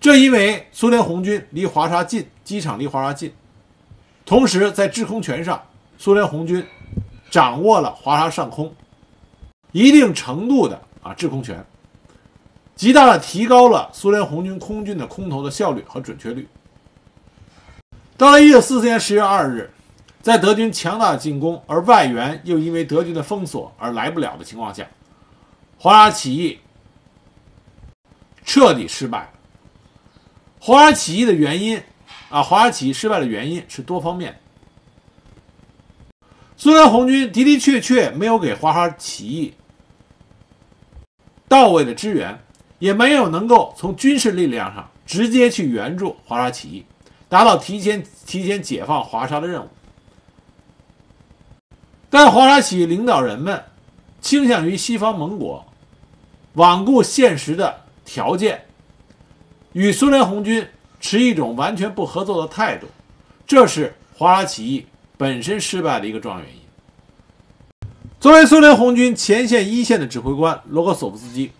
[0.00, 3.32] 这因为苏联红军离华沙近，机场离华沙近，
[4.24, 5.62] 同时在制空权上，
[5.98, 6.64] 苏联红军。
[7.30, 8.74] 掌握了华沙上空
[9.70, 11.64] 一定程度的啊制空权，
[12.74, 16.48] 极大的提高了苏联红军空军的空投的效率和准确率。
[18.16, 19.70] 到了一九四四年十月二日，
[20.22, 24.86] 在德军强大的进攻，而外援又因为德军的封锁而来不了的情况下，
[25.78, 26.58] 华沙起义
[28.44, 29.30] 彻底失败。
[30.58, 31.82] 华沙起义的原因
[32.28, 34.38] 啊，华沙起义失败的原因是多方面。
[36.58, 39.54] 苏联红军的的确确没有给华沙起义
[41.48, 42.38] 到位的支援，
[42.78, 46.84] 也没有能够从军事力量上直接去援助华沙起义，
[47.30, 49.68] 达到提前提前解放华沙的任务。
[52.10, 53.62] 但华沙起义领导人们
[54.20, 55.64] 倾向于西方盟国，
[56.56, 58.66] 罔顾现实的条件，
[59.72, 60.66] 与苏联红军
[61.00, 62.88] 持一种完全不合作的态度，
[63.46, 64.84] 这是华沙起义
[65.16, 66.54] 本身失败的一个重要原因。
[68.18, 71.52] 作为苏联红军前线一线的指挥官，罗格索夫斯基，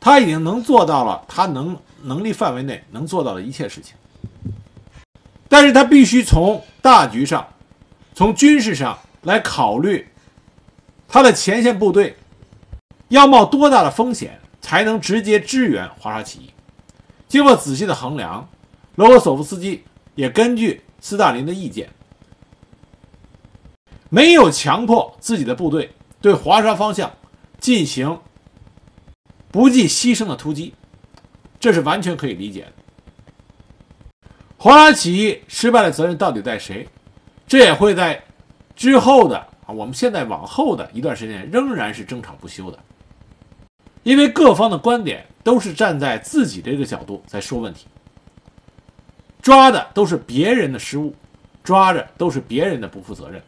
[0.00, 3.94] 他已经能做到了他能能力范围内能做到的一切事情，
[5.48, 7.46] 但是他必须从大局上，
[8.14, 10.06] 从军事上来考虑，
[11.08, 12.16] 他的前线部队
[13.08, 16.50] 要冒多大的风险才能直接支援华沙起义。
[17.26, 18.48] 经过仔细的衡量，
[18.94, 19.82] 罗格索夫斯基
[20.14, 21.88] 也根据斯大林的意见。
[24.08, 27.12] 没有强迫自己的部队对华沙方向
[27.58, 28.20] 进行
[29.50, 30.72] 不计牺牲的突击，
[31.58, 32.72] 这是完全可以理解的。
[34.56, 36.86] 华沙起义失败的责任到底在谁？
[37.46, 38.22] 这也会在
[38.76, 42.78] 之后的啊，我们现在往后的一段时间仍然是争吵不休的，
[44.02, 47.86] 因为各方的观点都是站在自己这个角度在说问题，
[49.40, 51.14] 抓的都是别人的失误，
[51.62, 53.42] 抓着都是别人的不负责任。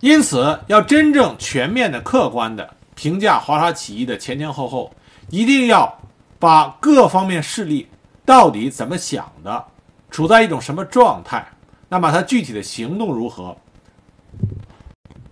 [0.00, 4.94] 因此，要真正全面的、客观的评价华沙起义的前前后后，
[5.30, 6.00] 一定要
[6.38, 7.88] 把各方面势力
[8.24, 9.64] 到底怎么想的，
[10.10, 11.44] 处在一种什么状态，
[11.88, 13.56] 那么他具体的行动如何，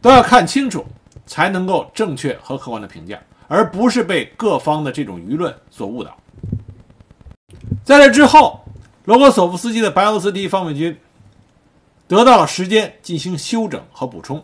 [0.01, 0.85] 都要看清楚，
[1.27, 6.17] 才能够正确和客观的评价，而不是被各方的这种舆论所误导。
[7.83, 8.64] 在这之后，
[9.05, 10.97] 罗格索夫斯基的白俄罗斯第一方面军
[12.07, 14.43] 得到了时间进行休整和补充。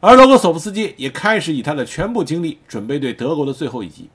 [0.00, 4.10] 而罗格索夫斯基也开始以他的全部精力准备对德国的最后一击。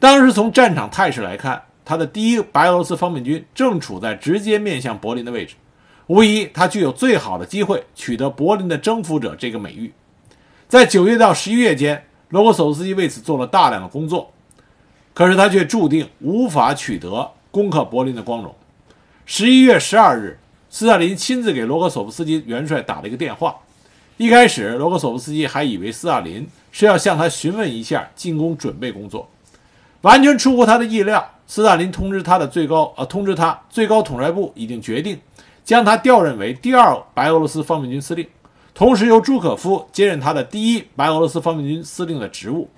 [0.00, 5.54] 当时从战场态势来看，他的第一白俄罗斯方面军正处在直接面向柏林的位置，
[6.12, 9.90] 无疑他具有最好的机会取得柏林的征服者这个美誉。
[10.68, 14.30] 在九月到十一月间，罗格索夫斯基为此做了大量的工作，
[15.14, 18.54] 可是他却注定无法取得攻克柏林的光荣。
[19.24, 23.56] 十一月十二日，斯大林亲自给罗格索夫斯基元帅打了一个电话。
[24.18, 29.30] 一开始，罗格索夫斯基还以为斯大林是要向他询问一下进攻准备工作，
[30.02, 31.26] 完全出乎他的意料。
[31.46, 35.18] 斯大林通知他的最高呃，通知他最高统帅部已经决定
[35.64, 38.26] 将他调任为第二白俄罗斯方面军司令，
[38.74, 42.68] 同时由朱可夫接任他的第一白俄罗斯方面军司令的职务。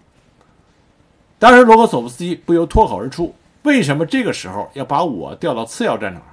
[1.38, 6.30] 当时，罗格索夫斯基不由脱口而出：“为什么这个时候要把我调到次要战场上？”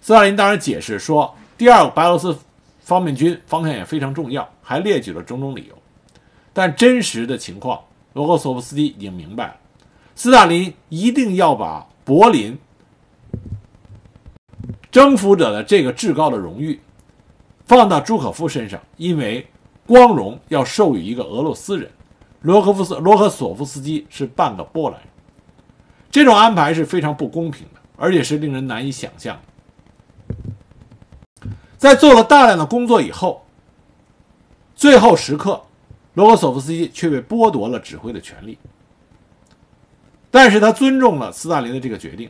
[0.00, 2.36] 斯大林当然解释说：“第二白俄罗斯。”
[2.82, 5.78] 方面军方向也非常重要，还列举了种种理由。
[6.52, 7.80] 但真实的情况，
[8.12, 9.56] 罗格索夫斯基已经明白了，
[10.16, 12.58] 斯大林一定要把柏林
[14.92, 16.78] 征服者的这个至高的荣誉
[17.64, 19.44] 放到朱可夫身上，因为
[19.86, 21.90] 光荣要授予一个俄罗斯人。
[22.42, 25.08] 罗科夫斯罗科索夫斯基是半个波兰人，
[26.10, 29.40] 这种安排是非常不公平的，而且是令人难以想象
[31.40, 31.48] 的。
[31.78, 33.44] 在做了大量的工作以后，
[34.74, 35.62] 最后时刻，
[36.14, 38.58] 罗格索夫斯基却被剥夺了指挥的权利。
[40.30, 42.28] 但是他尊重了斯大林的这个决定。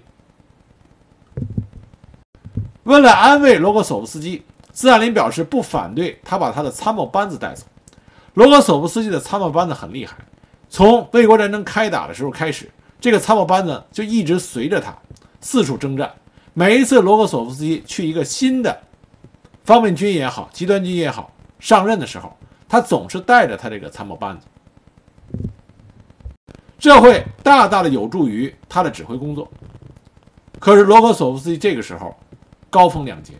[2.85, 4.43] 为了安慰罗格索夫斯基，
[4.73, 7.65] 斯大林表示不反对他把他的参谋班子带走。
[8.35, 10.17] 罗格索夫斯基的参谋班子很厉害，
[10.69, 14.97] 从卫国战争开打的时候开始，这个参谋班子就一直随着他
[15.41, 16.13] 四处征战。
[16.55, 18.79] 每一次罗格索夫斯基去一个新的。
[19.65, 22.37] 方面军也好，集团军也好，上任的时候，
[22.69, 24.47] 他总是带着他这个参谋班子，
[26.81, 29.49] 这会大大的有助于他的指挥工作。
[30.59, 32.13] 可是罗格索夫斯基这个时候
[32.73, 33.35] 高风亮节，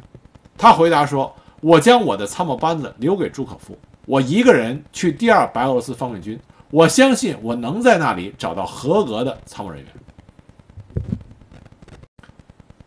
[0.59, 6.39] 他回答说：“我将我的参谋班子留给朱可夫，我一个人去第二白俄罗斯方面军，
[6.71, 9.89] 我相信我能在那里找到合格的参谋人员。”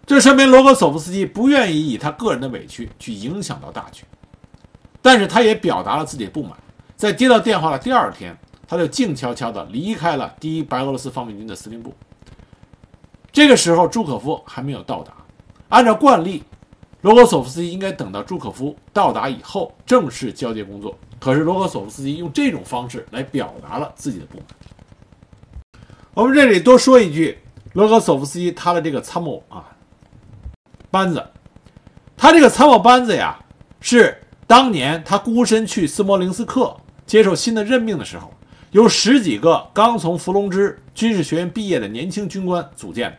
[0.06, 4.04] 这说明罗格索夫斯基不愿意以他个人的委屈去影响到大局，
[5.02, 6.52] 但是他也表达了自己的不满。
[6.96, 11.92] 在接到电话的第二天，他就静悄悄地离开了第一白俄罗斯方面军的司令部。
[13.32, 15.12] 这个时候，朱可夫还没有到达。
[15.76, 16.42] 按照惯例，
[17.02, 20.98] 罗格索夫斯基应该等到朱可夫到达以后正式交接工作。
[21.20, 24.46] 可是罗格索夫斯基用这种方式来表达了自己的不满。
[26.14, 27.38] 我们这里多说一句，
[27.74, 29.66] 罗格索夫斯基他的这个参谋啊。
[30.90, 31.22] 班子，
[32.16, 33.38] 他这个参谋班子呀，
[33.82, 34.18] 是
[34.48, 36.74] 当年他孤身去斯摩棱斯克
[37.06, 38.34] 接受新的任命的时候，
[38.72, 43.18] 有十几个刚从伏龙芝军事学院毕业的年轻军官组建的。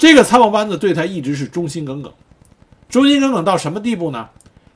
[0.00, 2.10] 这个参谋班子对他一直是忠心耿耿，
[2.88, 4.26] 忠心耿耿到什么地步呢？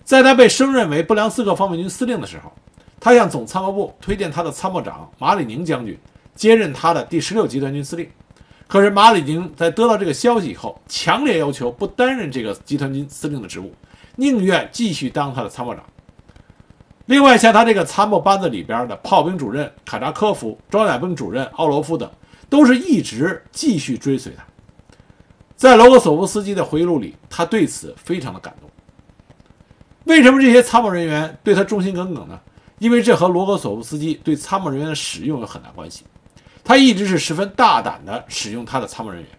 [0.05, 2.53] 在他被升任为布良斯克方面军司令的时候，
[3.01, 5.99] 他向总参谋部推荐他的参谋长马里宁将军
[6.35, 8.07] 接任他的第十六集团军司令。
[8.66, 13.72] 可是马里宁在得到这个消息以后，强烈要求不担任这个集团军司令的职务，
[14.16, 15.83] 宁愿继续当他的参谋长。
[17.07, 22.11] 另外，像他这个参谋班子里边的炮兵主任卡扎科夫、装甲兵主任奥罗夫等，
[22.51, 24.45] 都是一直继续追随他。
[25.57, 28.70] 在罗格索夫斯基的回忆录里，他对此非常的感动。
[30.05, 32.38] 为什么这些参谋人员对他忠心耿耿呢？
[32.78, 36.05] 因为这和罗格索夫斯基对参谋人员的使用有很大关系。
[36.62, 39.30] 他一直是十分大胆地使用他的参谋人员，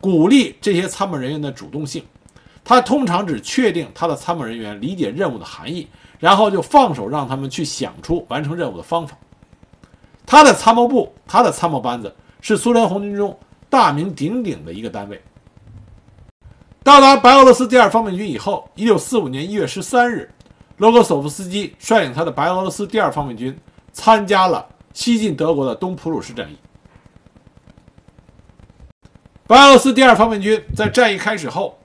[0.00, 2.04] 鼓励这些参谋人员的主动性。
[2.64, 5.88] 他通常只确定他的参谋人员理解任务的含义。
[6.18, 9.16] 然后就放手让他们去想出完成任务的方法。
[10.26, 13.34] 他的参谋部，他的参谋班子是苏联红军中
[13.70, 15.18] 大名鼎鼎的一个单位。
[16.82, 20.30] 到达白俄罗斯第二方面军以后，一九四五年一月十三日，
[20.76, 23.56] 罗格索夫斯基率领他的白俄罗斯第二方面军
[23.92, 26.56] 参加了西进德国的东普鲁士战役。
[29.46, 31.78] 白俄罗斯第二方面军在战役开始后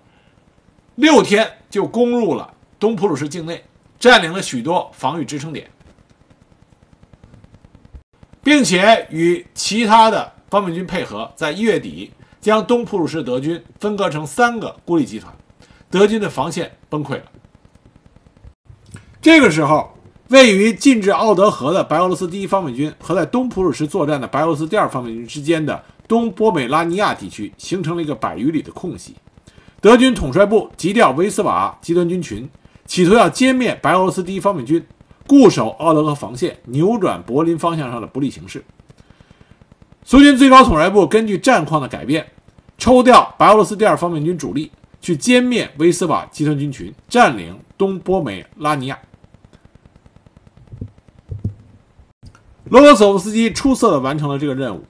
[0.95, 3.63] 六天就攻入了东普鲁士境内。
[3.97, 5.67] 占领了许多防御支撑点，
[8.43, 12.11] 并且与其他的方面军配合，在一月底
[12.45, 15.33] 将东普鲁士德军分割成三个孤立集团，
[15.89, 17.23] 德军的防线崩溃了。
[19.19, 29.15] 这个时候，位于近至奥德河的白俄罗斯第一方面军和在东普鲁士作战的白俄罗斯第二方面军之间的东波美拉尼亚地区形成了一个百余里的空隙，
[29.81, 32.47] 德军统帅部急调维斯瓦集团军群。
[32.85, 34.85] 企图要歼灭白俄罗斯第一方面军，
[35.25, 38.63] 固守奥德河防线，扭转柏林方向上的不利形势。
[40.07, 42.27] 苏军最高统帅部根据战况的改变，
[42.77, 48.99] 抽调白俄罗斯第二方面军主力去歼灭威斯瓦集团军群，占领东波美拉尼亚。
[52.65, 54.85] 罗格索夫斯基出色地完成了这个任务，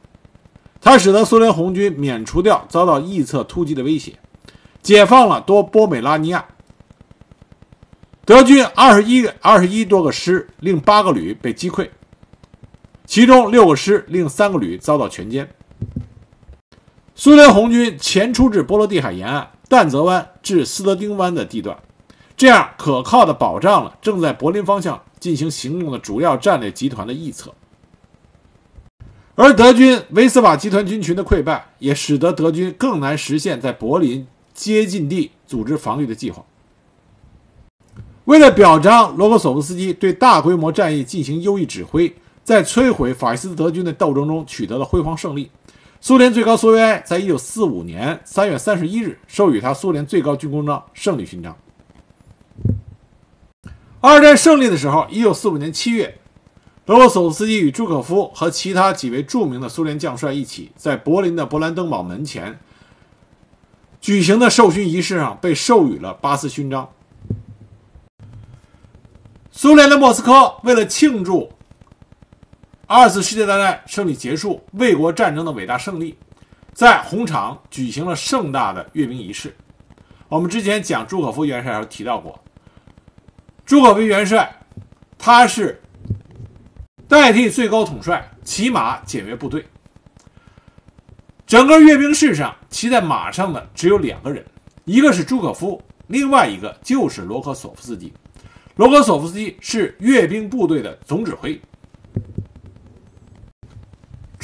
[0.81, 4.19] 他使得苏联红军免除掉遭到臆测突击的威胁，
[4.81, 6.45] 解放了多波美拉尼亚。
[8.25, 11.89] 德军二十一、二十一多个师，另八个旅被击溃，
[13.15, 15.47] 其中六个师、另三个旅遭到全歼。
[17.15, 21.77] 苏联红军前出至波罗的海沿岸、但泽湾至斯德丁湾的地段，
[22.35, 27.53] 这样可靠的保障了正在柏林方向进行行动的主要战略集团的臆测。
[29.35, 36.43] 而德军维斯瓦集团军群的溃败，也使得德军更难实现在柏林接近地组织防御的计划。
[38.25, 42.13] 为了表彰罗格索夫斯基对大规模战役进行优异指挥，
[42.45, 45.49] 在摧毁法西斯德军的斗争中取得了辉煌胜利，
[45.99, 51.57] 苏联最高苏维埃在一九四五年三月三十一日授予他苏联最高军功章——胜利勋章。
[53.99, 56.19] 二战胜利的时候，一九四五年七月，
[56.85, 62.59] 罗格索夫斯基与朱可夫和其他几位著名的苏联将帅一起，在柏林的勃兰登堡门前
[63.99, 66.87] 举行的授勋仪式上被授予了巴斯勋章。
[69.49, 71.51] 苏联的莫斯科为了庆祝
[72.87, 76.15] 二次世界大战胜利结束、卫国战争的伟大胜利，
[76.71, 79.55] 在红场举行了盛大的阅兵仪式。
[80.29, 82.39] 我们之前讲朱可夫元帅时候提到过，
[83.65, 84.55] 朱可夫元帅
[85.17, 85.81] 他是
[87.07, 89.65] 代替最高统帅骑马检阅部队。
[91.47, 94.45] 整个阅兵式上骑在马上的只有两个人，
[94.83, 98.13] 一个是朱可夫，另外一个就是罗科索夫斯基。
[98.75, 101.59] 罗格索夫斯基是阅兵部队的总指挥，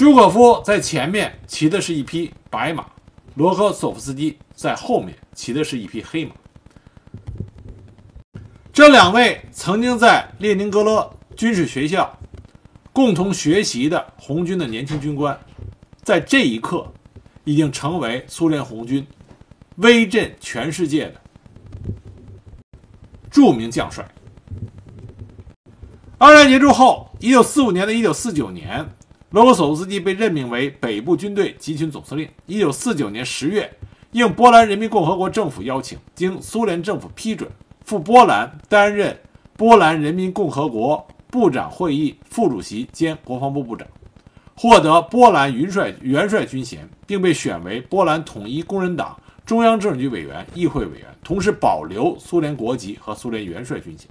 [0.01, 2.87] 朱可夫在前面骑的是一匹白马，
[3.35, 6.31] 罗科索夫斯基在后面骑的是一匹黑马。
[8.73, 12.17] 这两位曾经在列宁格勒军事学校
[12.91, 15.39] 共同学习的红军的年轻军官，
[16.01, 16.91] 在这一刻
[17.43, 19.05] 已经成为苏联红军
[19.75, 21.21] 威震全世界的
[23.29, 24.03] 著名将帅。
[26.17, 28.83] 二战结束后，一九四五年的一九四九年，
[29.32, 32.27] 罗格索夫斯基被任命为北部军队集群总司令。
[32.47, 33.71] 一九四九年十月，
[34.11, 37.49] 应波兰人民共和国政府邀请，经苏联政府批准，
[37.86, 39.17] 赴波兰担任
[39.55, 43.88] 波兰人民共和国部长会议副主席兼国防部部长，
[44.53, 54.09] 获得波兰元帅元帅军衔，并被选为波兰统一工人党中央政治局委员、议会委员，同时保留苏联国籍和苏联元帅军衔。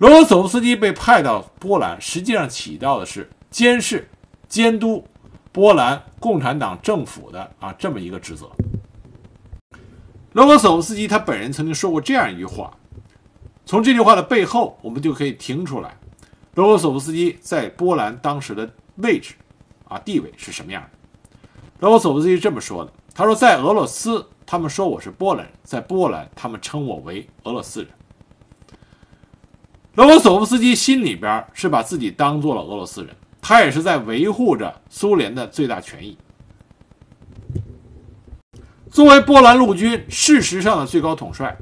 [0.00, 4.08] 罗索夫斯基被派到波兰，实际上起到的是监视、
[4.48, 5.06] 监督
[5.52, 8.50] 波兰共产党政府的啊这么一个职责。
[10.32, 12.72] 罗格索夫斯基他本人曾经说过这样一句话，
[13.66, 15.94] 从这句话的背后，我们就可以听出来，
[16.54, 19.34] 罗格索夫斯基在波兰当时的位置
[19.86, 20.88] 啊地位是什么样的。
[21.80, 27.90] 罗格索夫斯基这么说的：“他说，在俄罗斯，他们说我是波兰人；在波兰，他们称我为俄罗斯人。”
[30.00, 36.16] 罗格索夫斯基心里边是把自己当做了俄罗斯人，他也是在维护着苏联的最大权益。
[38.90, 41.54] 作为波兰陆军事实上的最高统帅，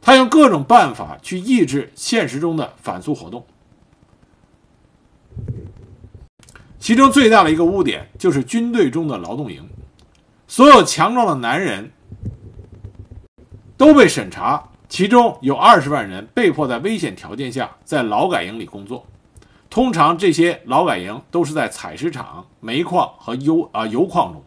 [0.00, 3.46] 他用各种办法去抑制现实中的反苏活动。
[6.80, 9.68] 其中最大的一个污点就是军队中的劳动营，
[10.48, 11.92] 所有强壮的男人
[13.76, 19.06] 都被审查，其中有二十万人被迫在危险条件下在劳改营里工作。
[19.68, 24.42] 通常这些劳改营都是在采石场、煤矿和油啊油矿中。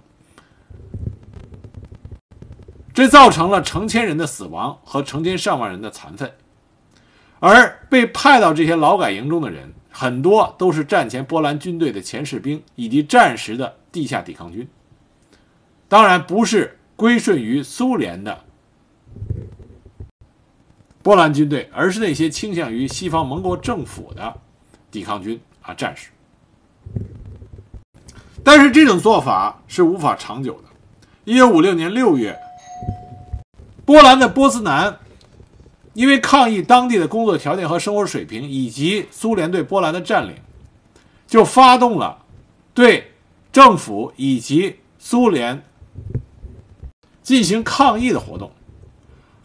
[2.93, 6.33] 这造成了成千人的死亡和成千上万人的残废，
[7.39, 14.67] 而被派到这些劳改营中的人，很多都是战前波兰军队的前士兵以及战时的地下抵抗军。
[15.87, 18.43] 当然，不是归顺于苏联的
[21.01, 24.33] 波兰军队，而是那些倾向于西方盟国政府的
[24.91, 26.09] 抵抗军啊战士。
[28.43, 30.63] 但是这种做法是无法长久的。
[31.25, 32.37] 一九五六年六月。
[33.85, 34.99] 波兰的波斯南，
[35.93, 40.35] 因为抗议当地的工作条件和生活水平，以及苏联对波兰的占领，
[41.25, 42.23] 就发动了
[42.75, 43.11] 对
[43.51, 45.63] 政府以及苏联
[47.23, 48.51] 进行抗议的活动。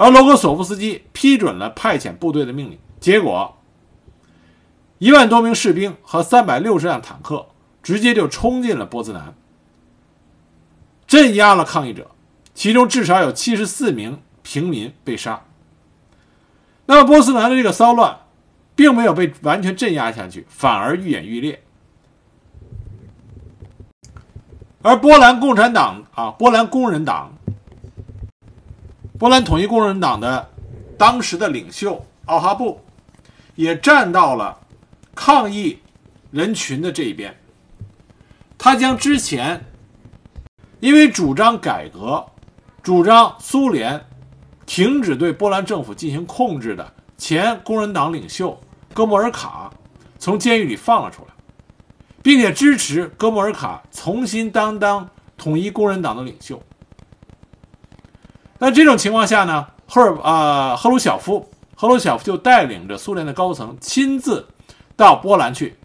[0.05, 3.57] 而罗格索夫斯基批准了派遣部队的命令，结果
[4.99, 7.47] 一万多名士兵和三百六十辆坦克
[7.83, 9.35] 直接就冲进了波斯南，
[11.07, 12.11] 镇压了抗议者，
[12.53, 14.21] 其中至少有七十四名。
[14.47, 15.43] 平民被杀。
[16.85, 18.19] 那么波斯南的这个骚乱，
[18.77, 21.63] 并没有被完全镇压下去，反而愈演愈烈。
[24.83, 27.33] 而波兰共产党啊，波兰工人党、
[29.19, 30.51] 波兰统一工人党的
[30.99, 32.81] 当时的领袖奥哈布，
[33.55, 34.59] 也站到了
[35.15, 35.79] 抗议
[36.31, 37.37] 人群的这一边。
[38.59, 39.65] 他将之前
[40.81, 42.25] 因为主张改革、
[42.83, 44.05] 主张苏联。
[44.67, 48.59] 停止对波兰政府进行控制的前工人党领袖
[48.95, 49.71] 戈莫尔卡
[50.19, 51.35] 从监狱里放了出来，
[52.23, 55.07] 并且支持戈莫尔卡重新担当
[55.37, 56.62] 统一工人党的领袖。
[58.59, 64.47] 那这种情况下呢，赫尔啊赫鲁晓夫赫鲁晓夫就带领着苏联的高层亲自
[64.97, 65.77] 到波兰去，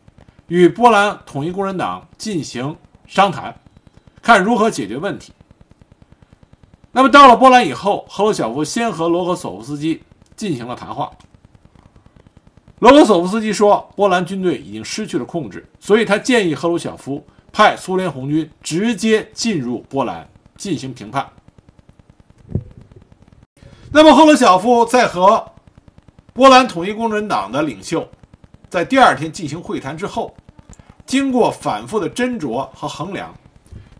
[0.47, 2.76] 与波兰统一工人党进行
[3.07, 3.59] 商谈，
[4.22, 5.34] 看如何解决问题。
[6.91, 10.01] 那么到了波兰以后，赫鲁晓夫先和罗格索夫斯基
[10.36, 11.11] 进行了谈话。
[12.80, 21.28] 罗格索夫斯基说，波兰军队已经失去了控制，所以他建议赫鲁晓夫派苏联红军直接进入波兰进行评判。
[23.91, 25.51] 那么赫鲁晓夫在和
[26.33, 28.07] 波兰统一工人党的领袖
[28.69, 30.35] 在第二天进行会谈之后，
[31.05, 33.33] 经过反复的斟酌和衡量，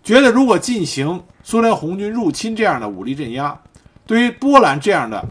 [0.04, 1.24] 觉得如果进行。
[1.42, 3.60] 苏联红军入侵这样的武力镇压，
[4.06, 5.26] 对于波兰这样的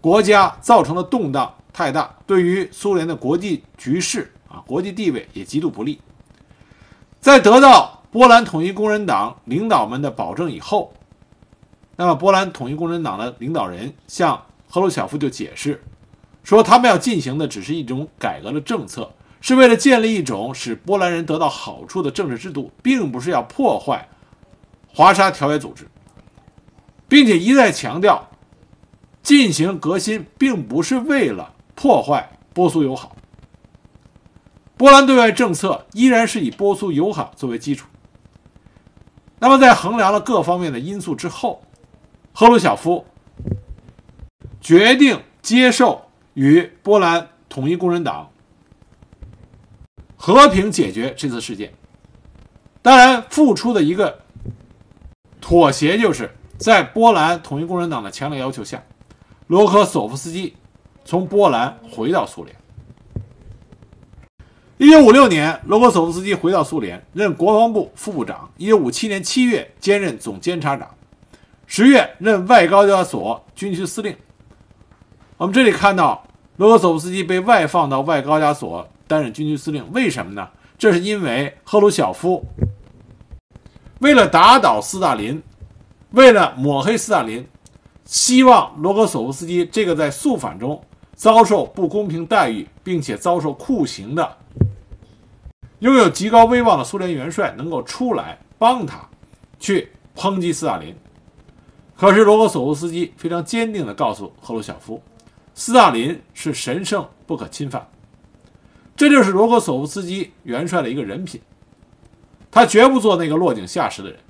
[0.00, 6.00] 国家造成的动荡太大，对于苏联的国际局势啊、国际地位也极度不利。
[7.20, 10.92] 在得到波兰统一工人党领导们的保证以后，
[12.00, 15.82] 那么波兰统一共产党的领导人向赫鲁晓夫就解释
[16.44, 24.08] 说，他们要进行的只是一种改革的政策，是为了建立一种使波兰人得到好处的政治制度，并不是要破坏。
[24.86, 25.88] 华沙条约组织，
[27.08, 28.28] 并且一再强调，
[29.20, 33.16] 进行革新并不是为了破坏波苏友好。
[34.76, 37.88] 波兰对外政策依然是以波苏友好作为基础。
[39.40, 41.62] 那么，在衡量了各方面的因素之后，
[42.40, 43.04] 赫鲁晓夫
[44.60, 46.02] 决定接受
[46.34, 48.30] 与波兰统一工人党
[50.14, 51.72] 和平解决这次事件。
[52.80, 54.20] 当然，付出的一个。
[55.40, 58.80] 妥协就是在波兰统一工人党的强烈要求下，
[59.48, 60.54] 罗科索夫斯基
[61.04, 62.56] 从波兰回到苏联。
[64.76, 68.48] 一九五六年，罗科索夫斯基回到苏联，任国防部副部长。
[68.58, 70.88] 一九五七年七月，兼任总监察长。
[71.70, 74.16] 十月，任外高加索军区司令。
[75.36, 80.48] 我们这里看到，罗格索夫斯基被外放到外高加索担任军区司令，为什么呢？
[80.78, 82.42] 这是因为赫鲁晓夫。
[83.98, 85.42] 为了打倒斯大林，
[86.12, 87.46] 为了抹黑斯大林，
[88.06, 90.82] 希望罗格索夫斯基这个在肃反中
[91.14, 94.36] 遭受不公平待遇，并且遭受酷刑的、
[95.80, 99.06] 拥有极高威望的苏联元帅能够出来帮他
[99.60, 100.96] 去抨击斯大林。
[101.98, 105.02] 可是罗格索夫斯基非常坚定地告诉赫鲁晓夫，
[105.52, 107.84] 斯大林是神圣不可侵犯。
[108.94, 111.40] 这就是罗格索夫斯基元帅的一个人品，
[112.52, 114.20] 他绝不做那个落井下石的人。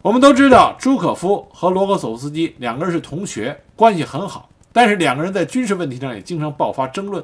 [0.00, 4.48] 我们都知道，朱可夫和罗格索夫斯基两个人是同学，关系很好。
[4.72, 7.22] 但是两个人在军事问题上也经常爆发争论。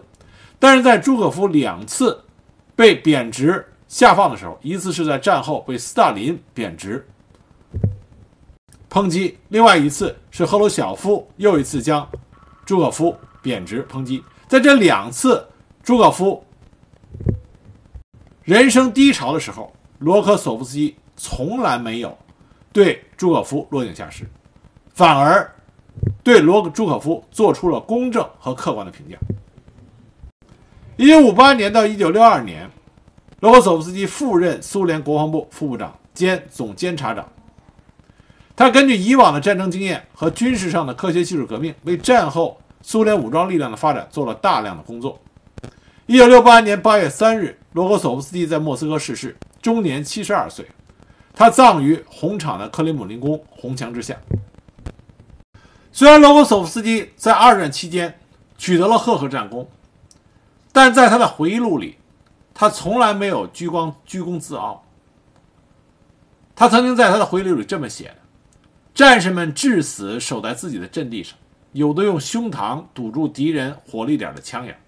[0.59, 2.23] 但是在朱可夫两次
[2.77, 7.07] 被贬值下放的时候，一次是在战后被斯大林贬值
[8.91, 12.07] 抨击，另外一次是赫鲁晓夫又一次将
[12.67, 14.23] 朱可夫贬值抨击。
[14.49, 15.47] 在这两次
[15.83, 16.45] 朱可夫
[18.43, 22.19] 人生低潮的时候，罗科索夫斯基从来没有。
[22.73, 24.25] 对朱可夫落井下石，
[24.95, 25.53] 反而
[26.23, 29.17] 对罗朱可夫做出了公正和客观的评价。
[30.97, 32.71] 一九五八年到一九六二年，
[33.41, 37.29] 罗科索夫斯基复任苏联国防部副部长兼总监察长。
[38.61, 45.19] 他根据以往的战争经验和军事上的科学技术革命，为战后苏联武装力量的发展做了大量的工作。
[46.05, 50.67] 一九六八年八月三日，罗格索夫斯基在莫斯科逝世，终年七十二岁。
[51.33, 54.15] 他葬于红场的克里姆林宫红墙之下。
[55.91, 58.21] 虽然罗格索夫斯基在二战期间
[58.59, 59.71] 取得了赫赫战功，
[60.71, 61.97] 但在他的回忆录里，
[62.53, 64.85] 他从来没有居光居功自傲。
[66.55, 68.17] 他曾经在他的回忆录里这么写的
[69.01, 71.35] ：“战士们至死守在自己的阵地上，
[71.73, 74.79] 有的用胸膛堵住敌人火力点的枪眼，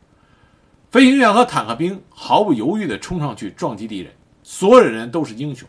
[0.90, 5.66] 飞行员和坦克兵毫不犹豫地冲上去撞击敌人，所有人都是英雄。”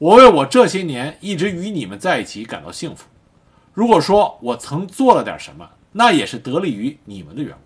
[0.00, 3.04] 我为我这些年一直与你们在一起感到幸福。
[3.74, 7.58] 如果说我曾做了点什么，那也是得力于你们的缘故。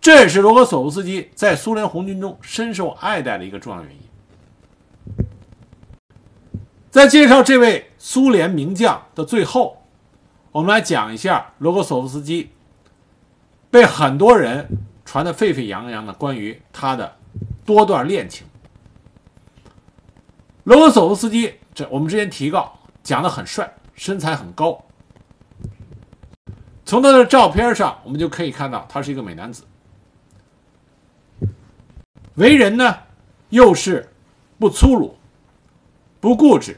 [0.00, 3.98] 这也是罗格索夫斯基在苏联红军中深受爱戴的一个重要原因。
[6.90, 9.80] 在介绍这位苏联名将的最后，
[10.50, 12.50] 我们来讲一下罗格索夫斯基
[13.70, 14.68] 被很多人
[15.04, 17.16] 传得沸沸扬扬的关于他的
[17.64, 18.44] 多段恋情。
[20.64, 24.84] 罗格索夫斯基，这我们之前提到，讲的很帅，身材很高。
[26.84, 29.62] 从他的照片上，我们就可以看到他是一个美男子。
[32.34, 32.98] 为人呢，
[33.50, 34.12] 又是
[34.58, 35.16] 不粗鲁、
[36.18, 36.76] 不固执，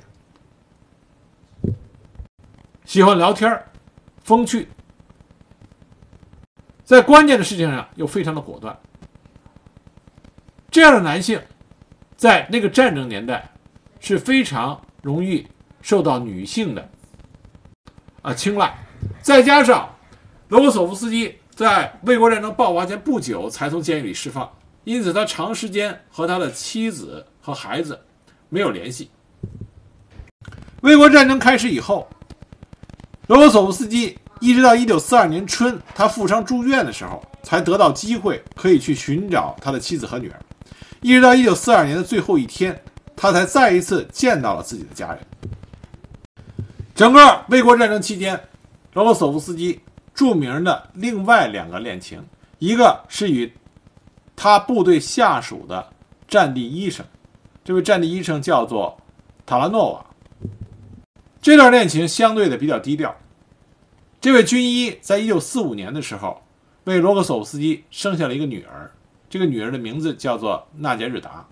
[2.85, 3.63] 喜欢聊天
[4.23, 4.69] 风趣，
[6.85, 8.79] 在关键的事情上又非常的果断。
[10.71, 11.41] 这样的男性，
[12.17, 13.51] 在那个战争年代。
[14.07, 15.47] 是非常容易
[15.81, 16.91] 受到女性的
[18.21, 18.77] 啊青睐，
[19.23, 19.89] 再加上
[20.49, 24.47] 罗格索夫斯基在卫国战争爆发前不久才从监狱里释放，
[24.85, 27.99] 因此他长时间和他的妻子和孩子
[28.51, 29.09] 没有联系。
[30.83, 32.07] 卫国战争开始以后，
[33.27, 40.41] 罗伯索夫斯基一直到1942年春他负伤住院的时候，才得到机会可以去寻找他的妻子和女儿，
[41.01, 42.79] 一直到1942年的最后一天。
[43.17, 45.21] 他才再一次见到了自己的家人。
[46.97, 48.39] 整个卫国战争期间，
[48.93, 49.81] 罗伯索夫斯基
[50.13, 52.23] 著名的另外两个恋情，
[52.59, 53.51] 一个是与
[54.35, 55.89] 他部队下属的
[56.27, 57.07] 战地医生，
[57.65, 58.95] 这位战地医生叫做
[59.47, 60.05] 塔拉诺瓦。
[61.45, 63.15] 这段恋情相对的比较低调。
[64.19, 66.43] 这位军医在一九四五年的时候，
[66.85, 68.91] 为罗格索夫斯基生下了一个女儿，
[69.29, 71.47] 这个女儿的名字叫做娜杰日达。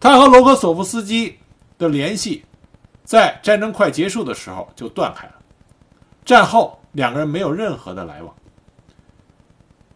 [0.00, 1.38] 他和罗格索夫斯基
[1.78, 2.44] 的联系，
[3.04, 5.34] 在战争快结束的时候就断开了。
[6.24, 8.34] 战后，两个人没有任何的来往。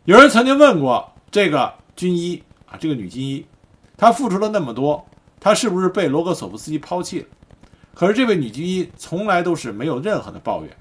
[0.04, 2.40] 有人曾经问过这个军医
[2.70, 3.44] 啊，这个女军医，
[3.96, 5.04] 她付出了那么多，
[5.40, 7.26] 她是不是被罗格索夫斯基抛弃了？
[8.00, 10.74] 可是这位女军医从来都是没有任何的抱怨。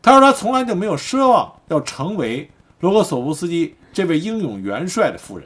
[0.00, 2.48] 她说她从来就没有奢望要成为
[2.78, 5.44] 罗格索夫斯基这位英勇元帅的夫人。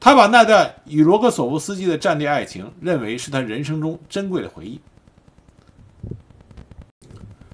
[0.00, 4.80] 他把那段与罗格索夫斯基的战地爱情认为是他人生中珍贵的回忆，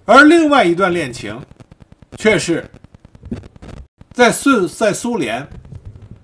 [0.07, 1.39] 而另外一段恋情，
[2.17, 2.67] 却是
[4.13, 5.47] 在苏在苏联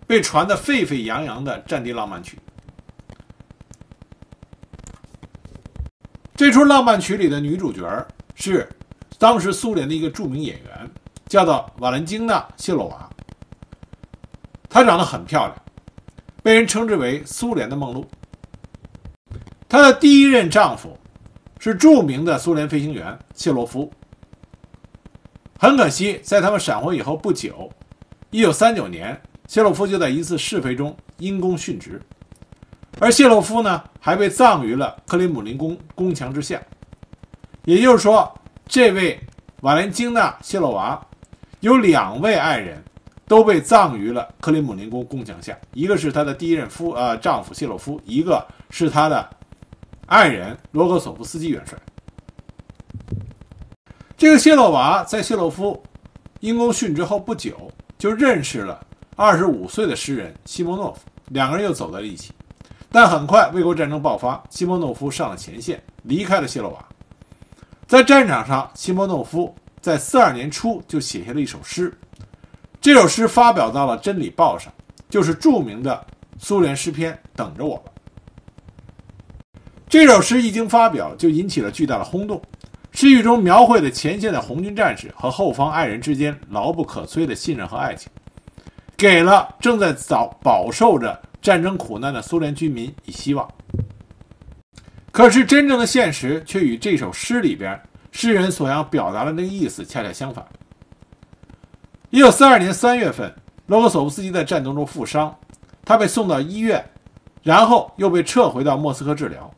[0.06, 2.38] 被传得沸沸扬扬的战地浪漫曲。
[6.38, 8.68] 这出浪漫曲里的女主角是
[9.18, 10.90] 当时苏联的一个著名演员，
[11.26, 13.10] 叫做瓦伦金娜·谢洛娃。
[14.70, 15.56] 她长得很漂亮。
[16.40, 18.06] 被人称之为苏联的梦露。
[19.68, 20.96] 她的第一任丈夫
[21.58, 23.92] 是著名的苏联飞行员谢洛夫。
[25.58, 27.68] 很可惜，在他们闪婚以后不久
[28.30, 32.00] ，1939年，谢洛夫就在一次试飞中因公殉职，
[33.00, 36.60] 而谢洛夫呢，还被葬于了克里姆林宫宫墙之下。
[37.64, 38.32] 也就是说，
[38.66, 39.18] 这位
[39.60, 41.00] 瓦莲金娜·谢洛娃
[41.60, 42.82] 有两位爱人，
[43.26, 45.56] 都被葬于了克里姆林宫宫墙下。
[45.74, 49.28] 一个是她的第一任夫呃丈夫谢洛夫，一个是她的
[50.06, 51.78] 爱人罗格索夫斯基元帅。
[54.16, 55.80] 这个谢洛娃在谢洛夫
[56.40, 58.84] 因公殉职后不久，就认识了
[59.14, 62.32] 二十五岁的诗人西莫诺夫，两个人又走在了一起。
[62.90, 66.84] 但很快，卫国战争爆发，西莫诺夫上了前线，离开了谢洛瓦。
[67.86, 71.92] 在战场上，西莫诺夫在四二年初就写下了一首诗，
[72.80, 74.72] 这首诗发表到了《真理报》上，
[75.08, 76.06] 就是著名的
[76.38, 77.76] 苏联诗篇《等着我》。
[79.88, 82.40] 这首诗一经发表，就引起了巨大的轰动。
[82.92, 88.10] 诗句中描绘的前线的红军战士和后方爱人之间牢不可摧的信任和爱情，
[88.96, 93.48] 给了正在遭饱受着战争苦难的苏联居民以希望。
[95.10, 97.80] 可是，真正的现实却与这首诗里边
[98.12, 100.46] 诗人所要表达的那个意思恰恰相反。
[102.10, 103.34] 一九四二年三月份，
[103.66, 105.36] 罗格索夫斯基在战斗中负伤，
[105.84, 106.84] 他被送到医院，
[107.42, 109.52] 然后又被撤回到莫斯科治疗。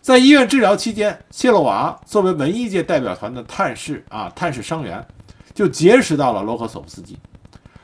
[0.00, 5.04] 在医院治疗期间，谢洛娃作为文艺界代表团的探视啊，探视伤员，
[5.52, 7.18] 就结识到了罗克索夫斯基。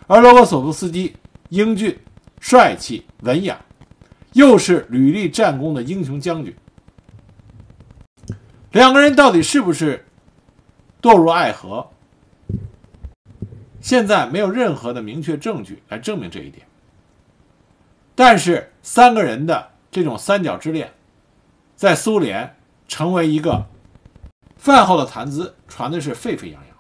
[0.06, 1.14] 而罗克索夫斯基
[1.50, 1.96] 英俊、
[2.40, 3.58] 帅气、文雅，
[4.32, 6.54] 又是屡立战功的英雄将军。
[8.72, 10.06] 两个人到底是不是
[11.00, 11.88] 堕入爱河？
[13.80, 16.66] 现在没有任何的明确证据来证明这一点。
[18.14, 20.92] 但是三个人的这种三角之恋。
[21.76, 22.56] 在苏联
[22.88, 23.64] 成为一个
[24.56, 26.76] 饭后的谈资，传的是沸沸扬扬。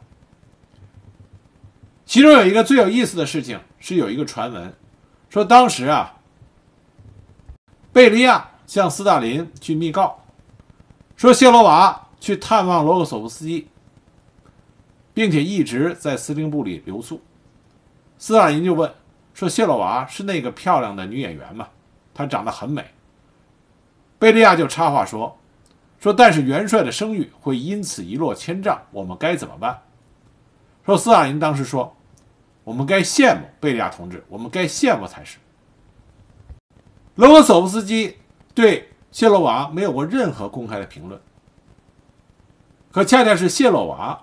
[2.04, 4.74] 其中有一个最有意思的事情是，有一个传闻
[5.30, 6.14] 说，当时啊，
[7.92, 10.18] 贝利亚向斯大林去密告，
[11.16, 13.68] 说谢罗娃去探望罗克索夫斯基，
[15.12, 17.20] 并且一直在司令部里留宿。
[18.18, 18.92] 斯大林就问
[19.34, 21.68] 说：“谢罗娃是那个漂亮的女演员吗？
[22.14, 22.84] 她长得很美。”
[24.18, 25.38] 贝利亚就插话说
[26.00, 29.80] ：“说，但是元帅的声誉会因此一落千丈，我们该怎么办？”
[30.84, 31.94] 说斯大林当时说
[32.68, 35.38] ：“我们该羡慕贝利亚同志，我们该羡慕才是。”
[37.16, 38.18] 罗格索夫斯基
[38.54, 41.18] 对谢洛娃没有过任何公开的评论，
[42.92, 44.20] 可恰恰是谢洛娃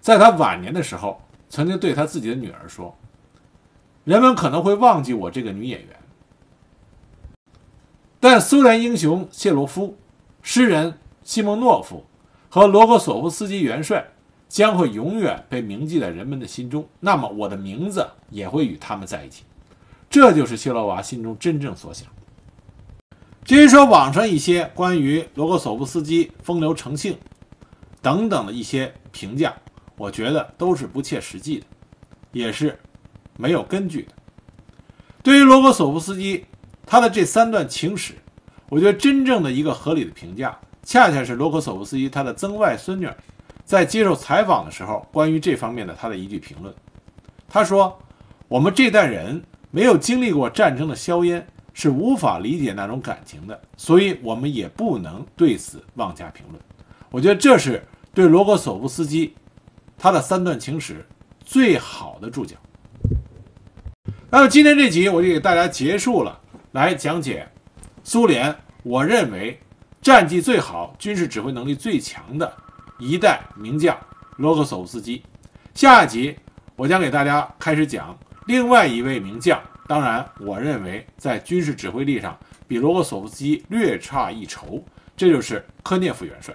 [0.00, 1.20] 在他晚年的时候，
[1.50, 2.96] 曾经对他自己的女儿说
[4.04, 5.96] ：“人们可能会忘记我这个女演员。”
[8.18, 9.98] 但苏联英雄谢罗夫、
[10.40, 12.06] 诗人西蒙诺夫
[12.48, 14.08] 和罗格索夫斯基元帅
[14.48, 16.88] 将会永远被铭记在人们的心中。
[17.00, 19.44] 那么，我的名字也会与他们在一起。
[20.10, 22.08] 这就是谢罗娃心中真正所想。
[23.44, 27.16] 至于说网上一些关于罗格索夫斯基风流成性
[28.00, 29.54] 等等的一些评价，
[29.96, 31.66] 我觉得都是不切实际的，
[32.32, 32.78] 也是
[33.36, 34.12] 没有根据的。
[35.22, 36.44] 对于罗格索夫斯基。
[36.90, 38.14] 他的这三段情史，
[38.70, 43.06] 我觉得真正的一个合理的评价，恰恰是罗格索夫斯基他的曾外孙女
[43.68, 46.74] 在接受采访的时候，关于这方面的他的一句评论。
[47.46, 47.98] 他说
[48.48, 56.58] ：“我们这代人没有经历过战争的硝烟，是无法理解那种感情的，所以我们也不能对此妄加评论。”
[57.12, 59.34] 我觉得这是对罗格索夫斯基
[59.98, 61.04] 他的三段情史
[61.44, 62.56] 最好的注脚。
[64.30, 66.40] 那么今天这集我就给大家结束了。
[66.72, 67.46] 来讲解
[68.02, 69.60] 苏联，我认为
[70.00, 72.50] 战绩最好、军事指挥能力最强的
[72.98, 73.96] 一代名将
[74.36, 75.22] 罗格索夫斯基。
[75.74, 76.36] 下一集
[76.76, 82.36] 我将给大家开始讲另外一位名将，当然，我认为在军事指挥力上
[82.66, 84.84] 比罗格索夫斯基略差一筹，
[85.16, 86.54] 这就是科涅夫元帅。